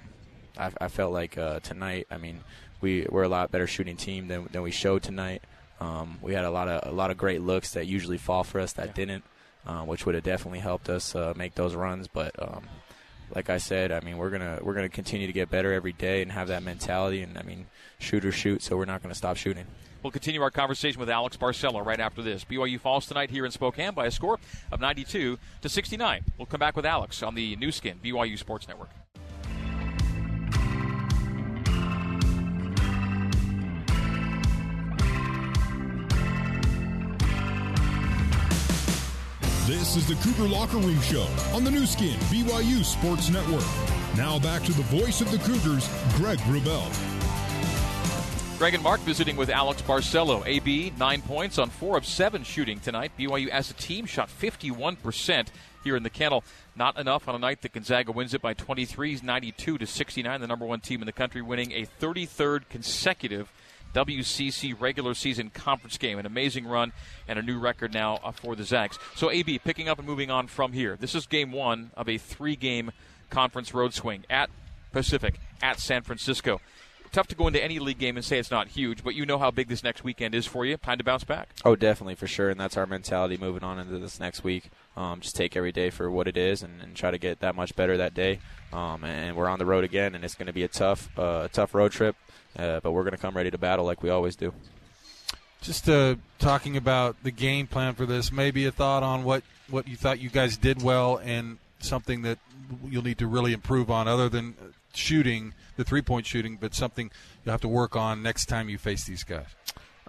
I, 0.57 0.71
I, 0.81 0.87
felt 0.87 1.13
like 1.13 1.37
uh, 1.37 1.59
tonight. 1.59 2.07
I 2.09 2.17
mean, 2.17 2.39
we 2.81 3.05
we're 3.09 3.23
a 3.23 3.29
lot 3.29 3.51
better 3.51 3.67
shooting 3.67 3.95
team 3.95 4.27
than, 4.27 4.47
than 4.51 4.61
we 4.63 4.71
showed 4.71 5.03
tonight. 5.03 5.43
Um, 5.79 6.17
we 6.21 6.33
had 6.33 6.45
a 6.45 6.49
lot 6.49 6.67
of 6.67 6.91
a 6.91 6.95
lot 6.95 7.11
of 7.11 7.17
great 7.17 7.41
looks 7.41 7.73
that 7.73 7.85
usually 7.85 8.17
fall 8.17 8.43
for 8.43 8.59
us 8.59 8.73
that 8.73 8.87
yeah. 8.87 8.93
didn't, 8.93 9.23
uh, 9.67 9.81
which 9.81 10.05
would 10.05 10.15
have 10.15 10.23
definitely 10.23 10.59
helped 10.59 10.89
us 10.89 11.15
uh, 11.15 11.33
make 11.35 11.53
those 11.53 11.75
runs. 11.75 12.07
But 12.07 12.31
um, 12.41 12.63
like 13.35 13.49
I 13.49 13.57
said, 13.57 13.91
I 13.91 13.99
mean 13.99 14.17
we're 14.17 14.31
gonna 14.31 14.59
we're 14.63 14.73
gonna 14.73 14.89
continue 14.89 15.27
to 15.27 15.33
get 15.33 15.51
better 15.51 15.73
every 15.73 15.93
day 15.93 16.23
and 16.23 16.31
have 16.31 16.47
that 16.47 16.63
mentality. 16.63 17.21
And 17.21 17.37
I 17.37 17.43
mean, 17.43 17.67
shoot 17.99 18.25
or 18.25 18.31
shoot, 18.31 18.63
so 18.63 18.77
we're 18.77 18.85
not 18.85 19.03
going 19.03 19.11
to 19.11 19.17
stop 19.17 19.37
shooting. 19.37 19.65
We'll 20.03 20.11
continue 20.11 20.41
our 20.41 20.51
conversation 20.51 20.99
with 20.99 21.09
Alex 21.09 21.37
Barcelo 21.37 21.85
right 21.85 21.99
after 21.99 22.21
this. 22.21 22.45
BYU 22.45 22.79
falls 22.79 23.05
tonight 23.05 23.29
here 23.29 23.45
in 23.45 23.51
Spokane 23.51 23.93
by 23.93 24.05
a 24.05 24.11
score 24.11 24.39
of 24.71 24.79
92 24.79 25.37
to 25.61 25.69
69. 25.69 26.23
We'll 26.37 26.45
come 26.45 26.59
back 26.59 26.75
with 26.75 26.85
Alex 26.85 27.23
on 27.23 27.35
the 27.35 27.55
Nu 27.55 27.71
Skin 27.71 27.99
BYU 28.03 28.37
Sports 28.37 28.67
Network. 28.67 28.89
This 39.67 39.97
is 39.97 40.07
the 40.07 40.15
Cougar 40.23 40.47
Locker 40.47 40.77
Room 40.77 41.01
Show 41.01 41.27
on 41.53 41.65
the 41.65 41.71
Nu 41.71 41.85
Skin 41.85 42.17
BYU 42.31 42.85
Sports 42.85 43.29
Network. 43.29 43.65
Now 44.15 44.39
back 44.39 44.63
to 44.63 44.71
the 44.71 44.83
voice 44.83 45.19
of 45.19 45.29
the 45.29 45.37
Cougars, 45.39 45.89
Greg 46.15 46.39
Wrubell. 46.47 47.26
Greg 48.57 48.73
and 48.73 48.81
Mark 48.81 48.99
visiting 49.01 49.35
with 49.35 49.51
Alex 49.51 49.83
Barcelo. 49.83 50.43
AB, 50.43 50.91
nine 50.97 51.21
points 51.21 51.59
on 51.59 51.69
four 51.69 51.95
of 51.95 52.07
seven 52.07 52.41
shooting 52.41 52.79
tonight. 52.79 53.11
BYU 53.17 53.49
as 53.49 53.69
a 53.69 53.75
team 53.75 54.07
shot 54.07 54.29
51% 54.29 55.49
here 55.83 55.95
in 55.95 56.01
the 56.01 56.09
kennel. 56.09 56.43
Not 56.75 56.97
enough 56.97 57.27
on 57.27 57.35
a 57.35 57.37
night 57.37 57.61
that 57.61 57.73
Gonzaga 57.73 58.11
wins 58.11 58.33
it 58.33 58.41
by 58.41 58.55
23, 58.55 59.19
92 59.21 59.77
to 59.77 59.85
69. 59.85 60.41
The 60.41 60.47
number 60.47 60.65
one 60.65 60.79
team 60.79 61.03
in 61.03 61.05
the 61.05 61.11
country 61.11 61.43
winning 61.43 61.71
a 61.71 61.85
33rd 62.01 62.67
consecutive 62.67 63.51
WCC 63.93 64.75
regular 64.79 65.13
season 65.13 65.51
conference 65.51 65.99
game. 65.99 66.17
An 66.17 66.25
amazing 66.25 66.65
run 66.65 66.93
and 67.27 67.37
a 67.37 67.43
new 67.43 67.59
record 67.59 67.93
now 67.93 68.15
uh, 68.23 68.31
for 68.31 68.55
the 68.55 68.63
Zags. 68.63 68.97
So, 69.15 69.29
AB, 69.29 69.59
picking 69.59 69.87
up 69.87 69.99
and 69.99 70.07
moving 70.07 70.31
on 70.31 70.47
from 70.47 70.73
here. 70.73 70.97
This 70.99 71.13
is 71.13 71.27
game 71.27 71.51
one 71.51 71.91
of 71.95 72.09
a 72.09 72.17
three 72.17 72.55
game 72.55 72.89
conference 73.29 73.75
road 73.75 73.93
swing 73.93 74.25
at 74.31 74.49
Pacific, 74.91 75.39
at 75.61 75.79
San 75.79 76.01
Francisco 76.01 76.59
tough 77.17 77.27
to 77.27 77.35
go 77.35 77.47
into 77.47 77.63
any 77.63 77.79
league 77.79 77.97
game 77.97 78.15
and 78.15 78.23
say 78.23 78.37
it's 78.37 78.51
not 78.51 78.67
huge, 78.67 79.03
but 79.03 79.15
you 79.15 79.25
know 79.25 79.39
how 79.39 79.49
big 79.49 79.67
this 79.69 79.83
next 79.83 80.03
weekend 80.03 80.35
is 80.35 80.45
for 80.45 80.67
you. 80.67 80.77
Time 80.77 80.99
to 80.99 81.03
bounce 81.03 81.23
back. 81.23 81.49
Oh, 81.65 81.75
definitely 81.75 82.13
for 82.13 82.27
sure, 82.27 82.51
and 82.51 82.59
that's 82.59 82.77
our 82.77 82.85
mentality 82.85 83.37
moving 83.37 83.63
on 83.63 83.79
into 83.79 83.97
this 83.97 84.19
next 84.19 84.43
week. 84.43 84.69
Um, 84.95 85.19
just 85.19 85.35
take 85.35 85.57
every 85.57 85.71
day 85.71 85.89
for 85.89 86.11
what 86.11 86.27
it 86.27 86.37
is, 86.37 86.61
and, 86.61 86.79
and 86.79 86.95
try 86.95 87.09
to 87.09 87.17
get 87.17 87.39
that 87.39 87.55
much 87.55 87.75
better 87.75 87.97
that 87.97 88.13
day. 88.13 88.39
Um, 88.71 89.03
and 89.03 89.35
we're 89.35 89.49
on 89.49 89.57
the 89.57 89.65
road 89.65 89.83
again, 89.83 90.13
and 90.13 90.23
it's 90.23 90.35
going 90.35 90.45
to 90.45 90.53
be 90.53 90.61
a 90.61 90.67
tough, 90.67 91.09
uh, 91.17 91.47
tough 91.47 91.73
road 91.73 91.91
trip, 91.91 92.15
uh, 92.55 92.81
but 92.81 92.91
we're 92.91 93.01
going 93.01 93.15
to 93.15 93.17
come 93.17 93.35
ready 93.35 93.49
to 93.49 93.57
battle 93.57 93.83
like 93.83 94.03
we 94.03 94.11
always 94.11 94.35
do. 94.35 94.53
Just 95.61 95.89
uh, 95.89 96.17
talking 96.37 96.77
about 96.77 97.15
the 97.23 97.31
game 97.31 97.65
plan 97.65 97.95
for 97.95 98.05
this, 98.05 98.31
maybe 98.31 98.67
a 98.67 98.71
thought 98.71 99.01
on 99.01 99.23
what 99.23 99.41
what 99.69 99.87
you 99.87 99.97
thought 99.97 100.19
you 100.19 100.29
guys 100.29 100.55
did 100.55 100.83
well 100.83 101.17
and 101.17 101.57
something 101.79 102.21
that 102.23 102.39
you'll 102.85 103.03
need 103.03 103.17
to 103.19 103.27
really 103.27 103.53
improve 103.53 103.89
on, 103.89 104.07
other 104.07 104.29
than 104.29 104.55
shooting, 104.93 105.53
the 105.75 105.83
three 105.83 106.01
point 106.01 106.25
shooting, 106.25 106.57
but 106.59 106.73
something 106.73 107.11
you'll 107.43 107.51
have 107.51 107.61
to 107.61 107.67
work 107.67 107.95
on 107.95 108.21
next 108.21 108.45
time 108.45 108.69
you 108.69 108.77
face 108.77 109.05
these 109.05 109.23
guys? 109.23 109.47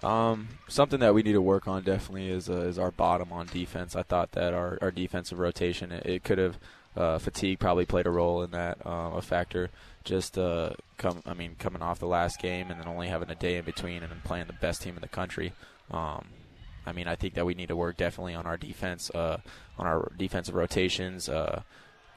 Um, 0.01 0.47
something 0.67 0.99
that 1.01 1.13
we 1.13 1.23
need 1.23 1.33
to 1.33 1.41
work 1.41 1.67
on 1.67 1.83
definitely 1.83 2.29
is 2.29 2.49
uh, 2.49 2.61
is 2.61 2.79
our 2.79 2.91
bottom 2.91 3.31
on 3.33 3.47
defense. 3.47 3.95
I 3.95 4.03
thought 4.03 4.31
that 4.31 4.53
our, 4.53 4.77
our 4.81 4.91
defensive 4.91 5.39
rotation 5.39 5.91
it, 5.91 6.05
it 6.05 6.23
could 6.23 6.37
have 6.37 6.57
uh, 6.95 7.17
fatigue 7.17 7.59
probably 7.59 7.85
played 7.85 8.07
a 8.07 8.09
role 8.09 8.41
in 8.41 8.51
that 8.51 8.77
uh, 8.85 9.11
a 9.15 9.21
factor. 9.21 9.69
Just 10.05 10.37
uh, 10.37 10.71
come, 10.97 11.21
I 11.25 11.33
mean, 11.33 11.55
coming 11.59 11.81
off 11.81 11.99
the 11.99 12.07
last 12.07 12.41
game 12.41 12.71
and 12.71 12.79
then 12.79 12.87
only 12.87 13.09
having 13.09 13.29
a 13.29 13.35
day 13.35 13.57
in 13.57 13.65
between 13.65 14.01
and 14.01 14.11
then 14.11 14.21
playing 14.23 14.47
the 14.47 14.53
best 14.53 14.81
team 14.81 14.95
in 14.95 15.01
the 15.01 15.09
country. 15.09 15.53
Um, 15.91 16.25
I 16.89 16.91
mean, 16.91 17.07
I 17.07 17.15
think 17.15 17.35
that 17.35 17.45
we 17.45 17.53
need 17.53 17.67
to 17.67 17.75
work 17.75 17.95
definitely 17.95 18.33
on 18.33 18.45
our 18.45 18.57
defense, 18.57 19.09
uh, 19.11 19.37
on 19.77 19.87
our 19.87 20.11
defensive 20.17 20.55
rotations. 20.55 21.29
Uh, 21.29 21.61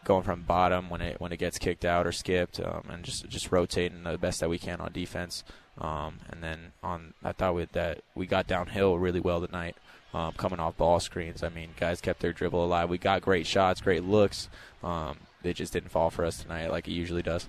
going 0.05 0.23
from 0.25 0.43
bottom 0.43 0.91
when 0.91 1.00
it 1.00 1.21
when 1.21 1.33
it 1.33 1.38
gets 1.38 1.59
kicked 1.59 1.85
out 1.85 2.07
or 2.07 2.12
skipped, 2.12 2.59
um, 2.61 2.83
and 2.91 3.05
just 3.05 3.29
just 3.29 3.52
rotating 3.52 4.02
the 4.02 4.19
best 4.19 4.41
that 4.41 4.49
we 4.49 4.59
can 4.59 4.81
on 4.81 4.93
defense. 4.93 5.45
Um, 5.79 6.19
and 6.29 6.43
then 6.43 6.73
on, 6.83 7.14
I 7.25 7.33
thought 7.33 7.55
with 7.55 7.73
that 7.73 8.00
we 8.14 8.26
got 8.26 8.47
downhill 8.47 8.99
really 8.99 9.21
well 9.21 9.45
tonight, 9.45 9.76
um, 10.12 10.33
coming 10.33 10.61
off 10.61 10.76
ball 10.76 11.00
screens. 11.00 11.43
I 11.43 11.49
mean, 11.49 11.71
guys 11.79 12.00
kept 12.00 12.21
their 12.21 12.33
dribble 12.33 12.64
alive. 12.64 12.91
We 12.91 12.99
got 12.99 13.23
great 13.23 13.47
shots, 13.47 13.81
great 13.81 14.05
looks. 14.05 14.49
Um, 14.83 15.19
they 15.43 15.52
just 15.52 15.73
didn't 15.73 15.91
fall 15.91 16.11
for 16.11 16.25
us 16.25 16.43
tonight 16.43 16.71
like 16.71 16.88
it 16.88 16.93
usually 16.93 17.23
does. 17.23 17.49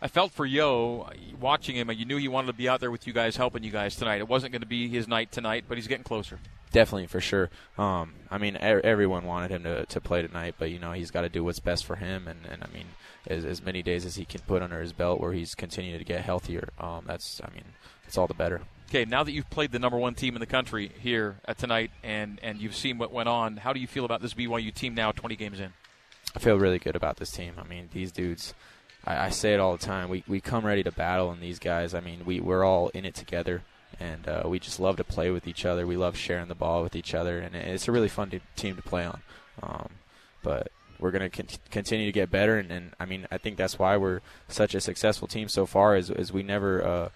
I 0.00 0.08
felt 0.08 0.32
for 0.32 0.44
Yo 0.44 1.08
watching 1.40 1.76
him. 1.76 1.90
You 1.92 2.04
knew 2.04 2.16
he 2.16 2.26
wanted 2.26 2.48
to 2.48 2.52
be 2.54 2.68
out 2.68 2.80
there 2.80 2.90
with 2.90 3.06
you 3.06 3.12
guys, 3.12 3.36
helping 3.36 3.62
you 3.62 3.70
guys 3.70 3.94
tonight. 3.94 4.16
It 4.16 4.28
wasn't 4.28 4.50
going 4.50 4.62
to 4.62 4.66
be 4.66 4.88
his 4.88 5.06
night 5.06 5.30
tonight, 5.30 5.64
but 5.68 5.78
he's 5.78 5.86
getting 5.86 6.02
closer. 6.02 6.40
Definitely, 6.72 7.06
for 7.06 7.20
sure. 7.20 7.50
Um, 7.76 8.14
I 8.30 8.38
mean, 8.38 8.56
er- 8.56 8.80
everyone 8.82 9.26
wanted 9.26 9.50
him 9.50 9.62
to, 9.64 9.84
to 9.86 10.00
play 10.00 10.22
tonight, 10.22 10.54
but 10.58 10.70
you 10.70 10.78
know 10.78 10.92
he's 10.92 11.10
got 11.10 11.20
to 11.22 11.28
do 11.28 11.44
what's 11.44 11.60
best 11.60 11.84
for 11.84 11.96
him, 11.96 12.26
and, 12.26 12.40
and 12.50 12.64
I 12.64 12.66
mean, 12.74 12.86
as, 13.26 13.44
as 13.44 13.62
many 13.62 13.82
days 13.82 14.06
as 14.06 14.16
he 14.16 14.24
can 14.24 14.40
put 14.40 14.62
under 14.62 14.80
his 14.80 14.92
belt, 14.92 15.20
where 15.20 15.32
he's 15.32 15.54
continuing 15.54 15.98
to 15.98 16.04
get 16.04 16.22
healthier. 16.22 16.70
Um, 16.78 17.04
that's, 17.06 17.42
I 17.44 17.54
mean, 17.54 17.64
it's 18.06 18.16
all 18.16 18.26
the 18.26 18.34
better. 18.34 18.62
Okay, 18.88 19.04
now 19.04 19.22
that 19.22 19.32
you've 19.32 19.50
played 19.50 19.70
the 19.70 19.78
number 19.78 19.98
one 19.98 20.14
team 20.14 20.34
in 20.34 20.40
the 20.40 20.46
country 20.46 20.90
here 20.98 21.36
at 21.44 21.58
tonight, 21.58 21.90
and 22.02 22.40
and 22.42 22.58
you've 22.60 22.76
seen 22.76 22.96
what 22.98 23.12
went 23.12 23.28
on, 23.28 23.58
how 23.58 23.74
do 23.74 23.80
you 23.80 23.86
feel 23.86 24.04
about 24.06 24.22
this 24.22 24.34
BYU 24.34 24.72
team 24.72 24.94
now, 24.94 25.12
20 25.12 25.36
games 25.36 25.60
in? 25.60 25.72
I 26.34 26.38
feel 26.38 26.58
really 26.58 26.78
good 26.78 26.96
about 26.96 27.18
this 27.18 27.30
team. 27.30 27.54
I 27.58 27.64
mean, 27.64 27.90
these 27.92 28.12
dudes. 28.12 28.54
I, 29.04 29.26
I 29.26 29.28
say 29.30 29.52
it 29.52 29.60
all 29.60 29.72
the 29.72 29.84
time. 29.84 30.08
We 30.08 30.24
we 30.26 30.40
come 30.40 30.64
ready 30.64 30.82
to 30.82 30.92
battle, 30.92 31.30
and 31.30 31.42
these 31.42 31.58
guys. 31.58 31.94
I 31.94 32.00
mean, 32.00 32.24
we 32.24 32.40
we're 32.40 32.64
all 32.64 32.88
in 32.88 33.04
it 33.04 33.14
together 33.14 33.62
and 34.02 34.28
uh, 34.28 34.42
we 34.46 34.58
just 34.58 34.80
love 34.80 34.96
to 34.96 35.04
play 35.04 35.30
with 35.30 35.46
each 35.46 35.64
other. 35.64 35.86
We 35.86 35.96
love 35.96 36.16
sharing 36.16 36.48
the 36.48 36.54
ball 36.54 36.82
with 36.82 36.96
each 36.96 37.14
other, 37.14 37.38
and 37.38 37.54
it's 37.54 37.88
a 37.88 37.92
really 37.92 38.08
fun 38.08 38.30
to, 38.30 38.40
team 38.56 38.76
to 38.76 38.82
play 38.82 39.04
on. 39.04 39.22
Um, 39.62 39.88
but 40.42 40.72
we're 40.98 41.12
going 41.12 41.28
to 41.28 41.30
con- 41.30 41.58
continue 41.70 42.06
to 42.06 42.12
get 42.12 42.30
better, 42.30 42.58
and, 42.58 42.70
and, 42.70 42.90
I 42.98 43.06
mean, 43.06 43.26
I 43.30 43.38
think 43.38 43.56
that's 43.56 43.78
why 43.78 43.96
we're 43.96 44.20
such 44.48 44.74
a 44.74 44.80
successful 44.80 45.28
team 45.28 45.48
so 45.48 45.66
far. 45.66 45.96
Is, 45.96 46.10
is 46.10 46.32
we 46.32 46.42
never 46.42 46.84
uh, 46.84 47.08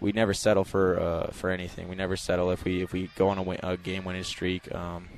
we 0.00 0.12
never 0.12 0.34
settle 0.34 0.64
for 0.64 0.98
uh, 0.98 1.26
for 1.32 1.50
anything. 1.50 1.88
We 1.88 1.94
never 1.94 2.16
settle 2.16 2.50
if 2.50 2.64
we 2.64 2.82
if 2.82 2.92
we 2.92 3.10
go 3.16 3.28
on 3.28 3.38
a, 3.38 3.42
win- 3.42 3.60
a 3.62 3.76
game 3.76 4.04
winning 4.04 4.24
streak. 4.24 4.72
Um, 4.74 5.08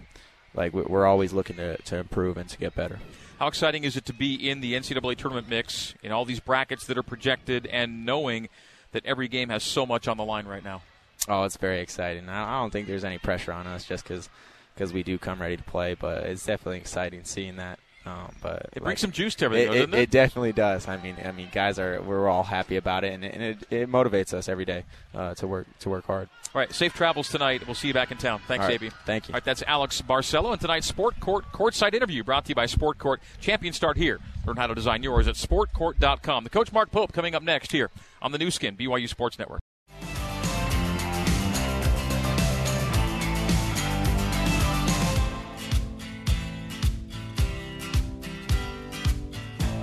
like 0.54 0.72
we're 0.72 1.06
always 1.06 1.32
looking 1.32 1.56
to, 1.56 1.76
to 1.78 1.96
improve 1.96 2.36
and 2.36 2.48
to 2.48 2.58
get 2.58 2.74
better. 2.74 3.00
How 3.40 3.48
exciting 3.48 3.82
is 3.82 3.96
it 3.96 4.04
to 4.06 4.12
be 4.12 4.34
in 4.48 4.60
the 4.60 4.74
NCAA 4.74 5.16
tournament 5.16 5.48
mix 5.48 5.94
in 6.02 6.12
all 6.12 6.24
these 6.24 6.38
brackets 6.38 6.86
that 6.86 6.96
are 6.96 7.02
projected 7.02 7.66
and 7.66 8.06
knowing 8.06 8.48
that 8.94 9.04
every 9.04 9.28
game 9.28 9.50
has 9.50 9.62
so 9.62 9.84
much 9.84 10.08
on 10.08 10.16
the 10.16 10.24
line 10.24 10.46
right 10.46 10.64
now? 10.64 10.80
Oh, 11.28 11.44
it's 11.44 11.58
very 11.58 11.80
exciting. 11.80 12.28
I 12.28 12.58
don't 12.60 12.70
think 12.70 12.86
there's 12.86 13.04
any 13.04 13.18
pressure 13.18 13.52
on 13.52 13.66
us 13.66 13.84
just 13.84 14.04
because 14.04 14.92
we 14.92 15.02
do 15.02 15.18
come 15.18 15.40
ready 15.40 15.56
to 15.56 15.62
play, 15.62 15.94
but 15.94 16.24
it's 16.24 16.46
definitely 16.46 16.78
exciting 16.78 17.24
seeing 17.24 17.56
that. 17.56 17.78
Um, 18.06 18.34
but 18.42 18.66
it 18.73 18.82
brings 18.82 18.84
like, 18.84 18.99
some 18.99 19.12
juice 19.12 19.34
to 19.37 19.46
everything, 19.46 19.73
it, 19.73 19.76
doesn't 19.76 19.94
it, 19.94 20.00
it? 20.00 20.11
definitely 20.11 20.52
does. 20.52 20.87
I 20.88 20.99
mean, 20.99 21.16
I 21.25 21.32
mean, 21.32 21.49
guys 21.50 21.78
are 21.78 22.02
we're 22.02 22.28
all 22.28 22.42
happy 22.42 22.76
about 22.76 23.02
it, 23.02 23.14
and, 23.14 23.25
and 23.25 23.42
it, 23.42 23.58
it, 23.70 23.90
motivates 23.90 24.34
us 24.34 24.46
every 24.46 24.66
day 24.66 24.84
uh, 25.14 25.34
to 25.37 25.46
work 25.46 25.66
to 25.80 25.88
work 25.88 26.04
hard. 26.06 26.28
All 26.54 26.61
right, 26.61 26.70
safe 26.73 26.92
travels 26.92 27.30
tonight. 27.30 27.66
We'll 27.66 27.75
see 27.75 27.88
you 27.88 27.94
back 27.94 28.11
in 28.11 28.18
town. 28.18 28.40
Thanks, 28.46 28.66
right, 28.66 28.75
AB. 28.75 28.90
Thank 29.06 29.28
you. 29.28 29.32
All 29.32 29.37
right, 29.37 29.44
that's 29.44 29.62
Alex 29.66 30.02
Barcelo, 30.02 30.52
and 30.52 30.61
tonight's 30.61 30.87
Sport 30.87 31.18
Court 31.18 31.46
courtside 31.52 31.94
interview 31.94 32.23
brought 32.23 32.44
to 32.44 32.50
you 32.50 32.54
by 32.54 32.66
Sport 32.66 32.99
Court. 32.99 33.23
Champion 33.40 33.73
start 33.73 33.96
here. 33.96 34.20
Learn 34.46 34.56
how 34.56 34.66
to 34.66 34.75
design 34.75 35.02
yours 35.02 35.26
at 35.26 35.37
SportCourt.com. 35.37 36.44
The 36.44 36.50
coach 36.50 36.73
Mark 36.73 36.90
Pope 36.90 37.12
coming 37.12 37.34
up 37.34 37.42
next 37.42 37.73
here 37.73 37.90
on 38.20 38.32
the 38.32 38.38
Nu 38.38 38.50
Skin 38.50 38.76
BYU 38.76 39.08
Sports 39.08 39.38
Network. 39.38 39.61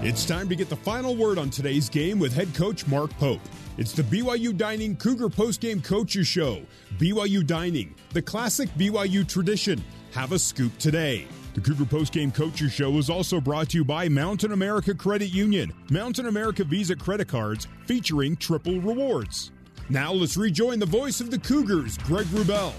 It's 0.03 0.25
time 0.25 0.49
to 0.49 0.55
get 0.55 0.67
the 0.67 0.75
final 0.75 1.15
word 1.15 1.37
on 1.37 1.51
today's 1.51 1.87
game 1.87 2.17
with 2.17 2.33
head 2.33 2.55
coach 2.55 2.87
Mark 2.87 3.11
Pope. 3.19 3.39
It's 3.77 3.91
the 3.91 4.01
BYU 4.01 4.57
Dining 4.57 4.95
Cougar 4.95 5.29
Postgame 5.29 5.83
Coaches 5.83 6.25
Show. 6.25 6.63
BYU 6.97 7.45
Dining, 7.45 7.93
the 8.11 8.21
classic 8.23 8.67
BYU 8.79 9.27
tradition. 9.27 9.79
Have 10.13 10.31
a 10.31 10.39
scoop 10.39 10.75
today. 10.79 11.27
The 11.53 11.61
Cougar 11.61 11.85
Postgame 11.85 12.33
Coaches 12.33 12.71
Show 12.71 12.97
is 12.97 13.11
also 13.11 13.39
brought 13.39 13.69
to 13.69 13.77
you 13.77 13.85
by 13.85 14.09
Mountain 14.09 14.53
America 14.53 14.95
Credit 14.95 15.27
Union. 15.27 15.71
Mountain 15.91 16.25
America 16.25 16.63
Visa 16.63 16.95
credit 16.95 17.27
cards 17.27 17.67
featuring 17.85 18.35
triple 18.37 18.81
rewards. 18.81 19.51
Now 19.87 20.13
let's 20.13 20.35
rejoin 20.35 20.79
the 20.79 20.87
voice 20.87 21.21
of 21.21 21.29
the 21.29 21.37
Cougars, 21.37 21.99
Greg 21.99 22.25
Wrubell. 22.25 22.73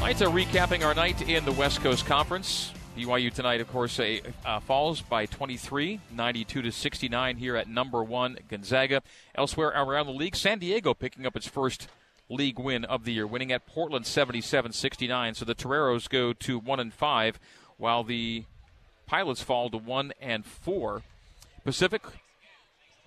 Lights 0.00 0.22
are 0.22 0.28
recapping 0.28 0.84
our 0.84 0.94
night 0.94 1.22
in 1.28 1.44
the 1.44 1.52
West 1.52 1.82
Coast 1.82 2.04
Conference. 2.04 2.72
BYU 2.96 3.30
tonight, 3.30 3.60
of 3.60 3.68
course, 3.68 4.00
uh, 4.00 4.60
falls 4.60 5.02
by 5.02 5.26
23, 5.26 6.00
92 6.10 6.62
to 6.62 6.72
69 6.72 7.36
here 7.36 7.54
at 7.54 7.68
number 7.68 8.02
one 8.02 8.38
Gonzaga. 8.48 9.02
Elsewhere 9.34 9.68
around 9.68 10.06
the 10.06 10.12
league, 10.12 10.34
San 10.34 10.58
Diego 10.58 10.94
picking 10.94 11.26
up 11.26 11.36
its 11.36 11.46
first 11.46 11.88
league 12.30 12.58
win 12.58 12.86
of 12.86 13.04
the 13.04 13.12
year, 13.12 13.26
winning 13.26 13.52
at 13.52 13.66
Portland 13.66 14.06
77-69. 14.06 15.36
So 15.36 15.44
the 15.44 15.54
Toreros 15.54 16.08
go 16.08 16.32
to 16.32 16.58
one 16.58 16.80
and 16.80 16.92
five, 16.92 17.38
while 17.76 18.02
the 18.02 18.44
Pilots 19.06 19.42
fall 19.42 19.68
to 19.68 19.76
one 19.76 20.12
and 20.18 20.46
four. 20.46 21.02
Pacific 21.64 22.02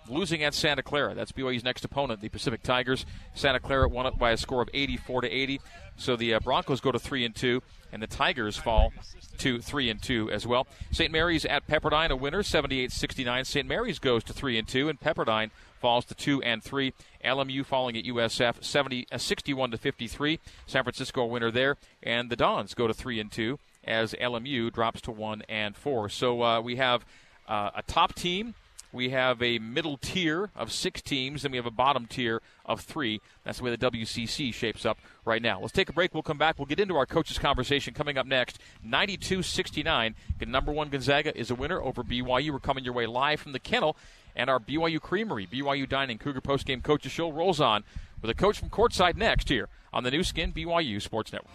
losing 0.08 0.42
at 0.44 0.54
Santa 0.54 0.82
Clara. 0.82 1.14
That's 1.14 1.32
BYU's 1.32 1.64
next 1.64 1.84
opponent, 1.84 2.20
the 2.20 2.28
Pacific 2.28 2.62
Tigers. 2.62 3.04
Santa 3.34 3.60
Clara 3.60 3.88
won 3.88 4.06
it 4.06 4.18
by 4.18 4.30
a 4.30 4.36
score 4.36 4.62
of 4.62 4.70
84 4.72 5.22
to 5.22 5.30
80. 5.30 5.60
So 6.00 6.16
the 6.16 6.34
uh, 6.34 6.40
Broncos 6.40 6.80
go 6.80 6.90
to 6.90 6.98
three 6.98 7.24
and 7.24 7.34
two, 7.34 7.62
and 7.92 8.02
the 8.02 8.06
Tigers 8.06 8.56
fall 8.56 8.92
to 9.38 9.60
three 9.60 9.90
and 9.90 10.02
two 10.02 10.30
as 10.30 10.46
well. 10.46 10.66
St. 10.90 11.12
Mary's 11.12 11.44
at 11.44 11.66
Pepperdine, 11.66 12.10
a 12.10 12.16
winner, 12.16 12.42
78-69. 12.42 13.46
St. 13.46 13.68
Mary's 13.68 13.98
goes 13.98 14.24
to 14.24 14.32
three 14.32 14.58
and 14.58 14.66
two, 14.66 14.88
and 14.88 14.98
Pepperdine 14.98 15.50
falls 15.80 16.04
to 16.06 16.14
two 16.14 16.42
and 16.42 16.62
three. 16.62 16.92
LMU 17.24 17.64
falling 17.64 17.96
at 17.96 18.04
USF, 18.04 18.64
70, 18.64 19.06
uh, 19.12 19.18
61 19.18 19.70
to 19.72 19.78
53. 19.78 20.40
San 20.66 20.82
Francisco 20.82 21.22
a 21.22 21.26
winner 21.26 21.50
there, 21.50 21.76
and 22.02 22.30
the 22.30 22.36
Dons 22.36 22.74
go 22.74 22.86
to 22.86 22.94
three 22.94 23.20
and 23.20 23.30
two 23.30 23.58
as 23.84 24.14
LMU 24.14 24.72
drops 24.72 25.00
to 25.02 25.10
one 25.10 25.42
and 25.48 25.76
four. 25.76 26.08
So 26.08 26.42
uh, 26.42 26.60
we 26.60 26.76
have 26.76 27.04
uh, 27.48 27.70
a 27.74 27.82
top 27.82 28.14
team 28.14 28.54
we 28.92 29.10
have 29.10 29.42
a 29.42 29.58
middle 29.58 29.96
tier 29.96 30.50
of 30.56 30.72
six 30.72 31.00
teams, 31.02 31.44
and 31.44 31.52
we 31.52 31.56
have 31.56 31.66
a 31.66 31.70
bottom 31.70 32.06
tier 32.06 32.42
of 32.66 32.80
three. 32.80 33.20
That's 33.44 33.58
the 33.58 33.64
way 33.64 33.74
the 33.74 33.90
WCC 33.90 34.52
shapes 34.52 34.84
up 34.84 34.98
right 35.24 35.40
now. 35.40 35.60
Let's 35.60 35.72
take 35.72 35.88
a 35.88 35.92
break. 35.92 36.14
We'll 36.14 36.22
come 36.22 36.38
back. 36.38 36.58
We'll 36.58 36.66
get 36.66 36.80
into 36.80 36.96
our 36.96 37.06
coaches' 37.06 37.38
conversation 37.38 37.94
coming 37.94 38.18
up 38.18 38.26
next. 38.26 38.58
92 38.82 39.42
69. 39.42 40.14
Number 40.46 40.72
one 40.72 40.88
Gonzaga 40.88 41.36
is 41.38 41.50
a 41.50 41.54
winner 41.54 41.80
over 41.80 42.02
BYU. 42.02 42.50
We're 42.50 42.58
coming 42.58 42.84
your 42.84 42.94
way 42.94 43.06
live 43.06 43.40
from 43.40 43.52
the 43.52 43.60
kennel 43.60 43.96
and 44.36 44.48
our 44.48 44.58
BYU 44.58 45.00
Creamery, 45.00 45.46
BYU 45.46 45.88
Dining 45.88 46.18
Cougar 46.18 46.40
Postgame 46.40 46.82
Coaches 46.82 47.12
Show 47.12 47.30
rolls 47.30 47.60
on 47.60 47.84
with 48.22 48.30
a 48.30 48.34
coach 48.34 48.58
from 48.58 48.70
courtside 48.70 49.16
next 49.16 49.48
here 49.48 49.68
on 49.92 50.04
the 50.04 50.10
Nu 50.10 50.22
Skin 50.22 50.52
BYU 50.52 51.00
Sports 51.00 51.32
Network. 51.32 51.52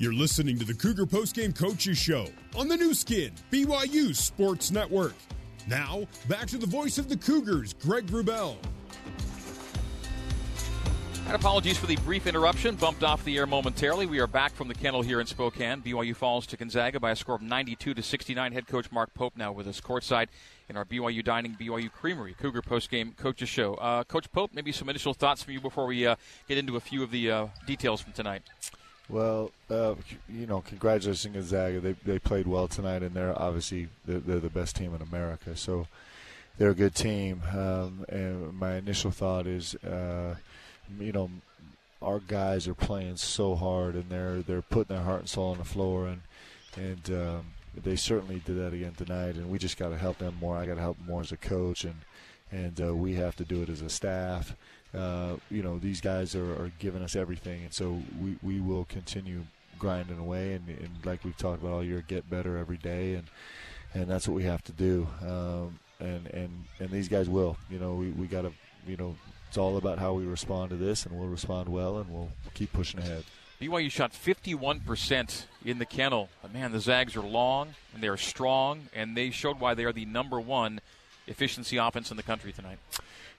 You're 0.00 0.14
listening 0.14 0.58
to 0.58 0.64
the 0.64 0.72
Cougar 0.72 1.04
Postgame 1.04 1.54
Coaches 1.54 1.98
Show 1.98 2.24
on 2.56 2.68
the 2.68 2.76
Nu 2.78 2.94
Skin, 2.94 3.32
BYU 3.52 4.16
Sports 4.16 4.70
Network. 4.70 5.12
Now, 5.68 6.06
back 6.26 6.46
to 6.46 6.56
the 6.56 6.64
voice 6.64 6.96
of 6.96 7.10
the 7.10 7.18
Cougars, 7.18 7.74
Greg 7.74 8.06
Wrubell. 8.06 8.56
And 11.26 11.34
apologies 11.34 11.76
for 11.76 11.86
the 11.86 11.96
brief 11.96 12.26
interruption. 12.26 12.76
Bumped 12.76 13.04
off 13.04 13.22
the 13.24 13.36
air 13.36 13.46
momentarily. 13.46 14.06
We 14.06 14.20
are 14.20 14.26
back 14.26 14.54
from 14.54 14.68
the 14.68 14.74
kennel 14.74 15.02
here 15.02 15.20
in 15.20 15.26
Spokane. 15.26 15.82
BYU 15.82 16.16
falls 16.16 16.46
to 16.46 16.56
Gonzaga 16.56 16.98
by 16.98 17.10
a 17.10 17.16
score 17.16 17.34
of 17.34 17.42
92 17.42 17.92
to 17.92 18.02
69. 18.02 18.52
Head 18.52 18.66
coach 18.68 18.90
Mark 18.90 19.12
Pope 19.12 19.36
now 19.36 19.52
with 19.52 19.68
us 19.68 19.82
courtside 19.82 20.28
in 20.70 20.78
our 20.78 20.86
BYU 20.86 21.22
Dining 21.22 21.58
BYU 21.60 21.92
Creamery 21.92 22.34
Cougar 22.40 22.62
postgame 22.62 23.14
coaches 23.18 23.50
show. 23.50 23.74
Uh, 23.74 24.02
coach 24.04 24.32
Pope, 24.32 24.52
maybe 24.54 24.72
some 24.72 24.88
initial 24.88 25.12
thoughts 25.12 25.42
from 25.42 25.52
you 25.52 25.60
before 25.60 25.84
we 25.84 26.06
uh, 26.06 26.16
get 26.48 26.56
into 26.56 26.76
a 26.76 26.80
few 26.80 27.02
of 27.02 27.10
the 27.10 27.30
uh, 27.30 27.46
details 27.66 28.00
from 28.00 28.14
tonight. 28.14 28.42
Well, 29.10 29.50
uh, 29.68 29.96
you 30.28 30.46
know, 30.46 30.60
congratulations 30.60 31.34
Gonzaga. 31.34 31.80
They 31.80 31.92
they 32.04 32.18
played 32.18 32.46
well 32.46 32.68
tonight, 32.68 33.02
and 33.02 33.14
they're 33.14 33.36
obviously 33.36 33.88
they're, 34.06 34.20
they're 34.20 34.40
the 34.40 34.50
best 34.50 34.76
team 34.76 34.94
in 34.94 35.02
America. 35.02 35.56
So 35.56 35.88
they're 36.58 36.70
a 36.70 36.74
good 36.74 36.94
team. 36.94 37.42
Um, 37.52 38.04
and 38.08 38.54
my 38.54 38.76
initial 38.76 39.10
thought 39.10 39.46
is, 39.46 39.74
uh, 39.76 40.36
you 40.98 41.12
know, 41.12 41.30
our 42.00 42.20
guys 42.20 42.68
are 42.68 42.74
playing 42.74 43.16
so 43.16 43.56
hard, 43.56 43.96
and 43.96 44.08
they're 44.10 44.42
they're 44.42 44.62
putting 44.62 44.94
their 44.94 45.04
heart 45.04 45.20
and 45.20 45.28
soul 45.28 45.50
on 45.50 45.58
the 45.58 45.64
floor, 45.64 46.06
and 46.06 46.20
and 46.76 47.10
um, 47.10 47.46
they 47.82 47.96
certainly 47.96 48.40
did 48.44 48.58
that 48.58 48.72
again 48.72 48.94
tonight. 48.96 49.34
And 49.34 49.50
we 49.50 49.58
just 49.58 49.76
got 49.76 49.88
to 49.88 49.98
help 49.98 50.18
them 50.18 50.36
more. 50.40 50.56
I 50.56 50.66
got 50.66 50.76
to 50.76 50.80
help 50.80 50.98
them 50.98 51.06
more 51.06 51.20
as 51.20 51.32
a 51.32 51.36
coach, 51.36 51.82
and 51.84 51.96
and 52.52 52.80
uh, 52.80 52.94
we 52.94 53.14
have 53.14 53.34
to 53.36 53.44
do 53.44 53.62
it 53.62 53.68
as 53.68 53.82
a 53.82 53.90
staff 53.90 54.54
uh, 54.94 55.36
you 55.50 55.62
know, 55.62 55.78
these 55.78 56.00
guys 56.00 56.34
are, 56.34 56.52
are, 56.54 56.72
giving 56.78 57.02
us 57.02 57.14
everything, 57.14 57.62
and 57.62 57.72
so 57.72 58.02
we, 58.20 58.36
we 58.42 58.60
will 58.60 58.84
continue 58.86 59.42
grinding 59.78 60.18
away, 60.18 60.54
and, 60.54 60.68
and, 60.68 60.90
like 61.04 61.24
we've 61.24 61.36
talked 61.36 61.62
about 61.62 61.72
all 61.72 61.84
year, 61.84 62.04
get 62.06 62.28
better 62.28 62.58
every 62.58 62.76
day, 62.76 63.14
and 63.14 63.24
and 63.94 64.08
that's 64.08 64.26
what 64.28 64.34
we 64.34 64.44
have 64.44 64.62
to 64.64 64.72
do. 64.72 65.06
Um, 65.22 65.78
and 66.00 66.26
and 66.28 66.64
and 66.80 66.90
these 66.90 67.08
guys 67.08 67.28
will. 67.28 67.56
You 67.70 67.78
know, 67.78 67.94
we 67.94 68.10
we 68.10 68.26
got 68.26 68.42
to, 68.42 68.52
you 68.86 68.96
know, 68.96 69.16
it's 69.48 69.58
all 69.58 69.76
about 69.76 69.98
how 69.98 70.12
we 70.12 70.24
respond 70.24 70.70
to 70.70 70.76
this, 70.76 71.06
and 71.06 71.18
we'll 71.18 71.28
respond 71.28 71.68
well, 71.68 71.98
and 71.98 72.10
we'll 72.10 72.30
keep 72.54 72.72
pushing 72.72 73.00
ahead. 73.00 73.24
BYU 73.60 73.90
shot 73.90 74.12
51% 74.12 75.44
in 75.66 75.78
the 75.78 75.84
kennel. 75.84 76.30
But 76.40 76.54
man, 76.54 76.72
the 76.72 76.80
Zags 76.80 77.14
are 77.14 77.20
long 77.20 77.74
and 77.92 78.02
they 78.02 78.08
are 78.08 78.16
strong, 78.16 78.88
and 78.94 79.14
they 79.14 79.30
showed 79.30 79.60
why 79.60 79.74
they 79.74 79.84
are 79.84 79.92
the 79.92 80.06
number 80.06 80.40
one 80.40 80.80
efficiency 81.26 81.76
offense 81.76 82.10
in 82.10 82.16
the 82.16 82.22
country 82.22 82.52
tonight. 82.52 82.78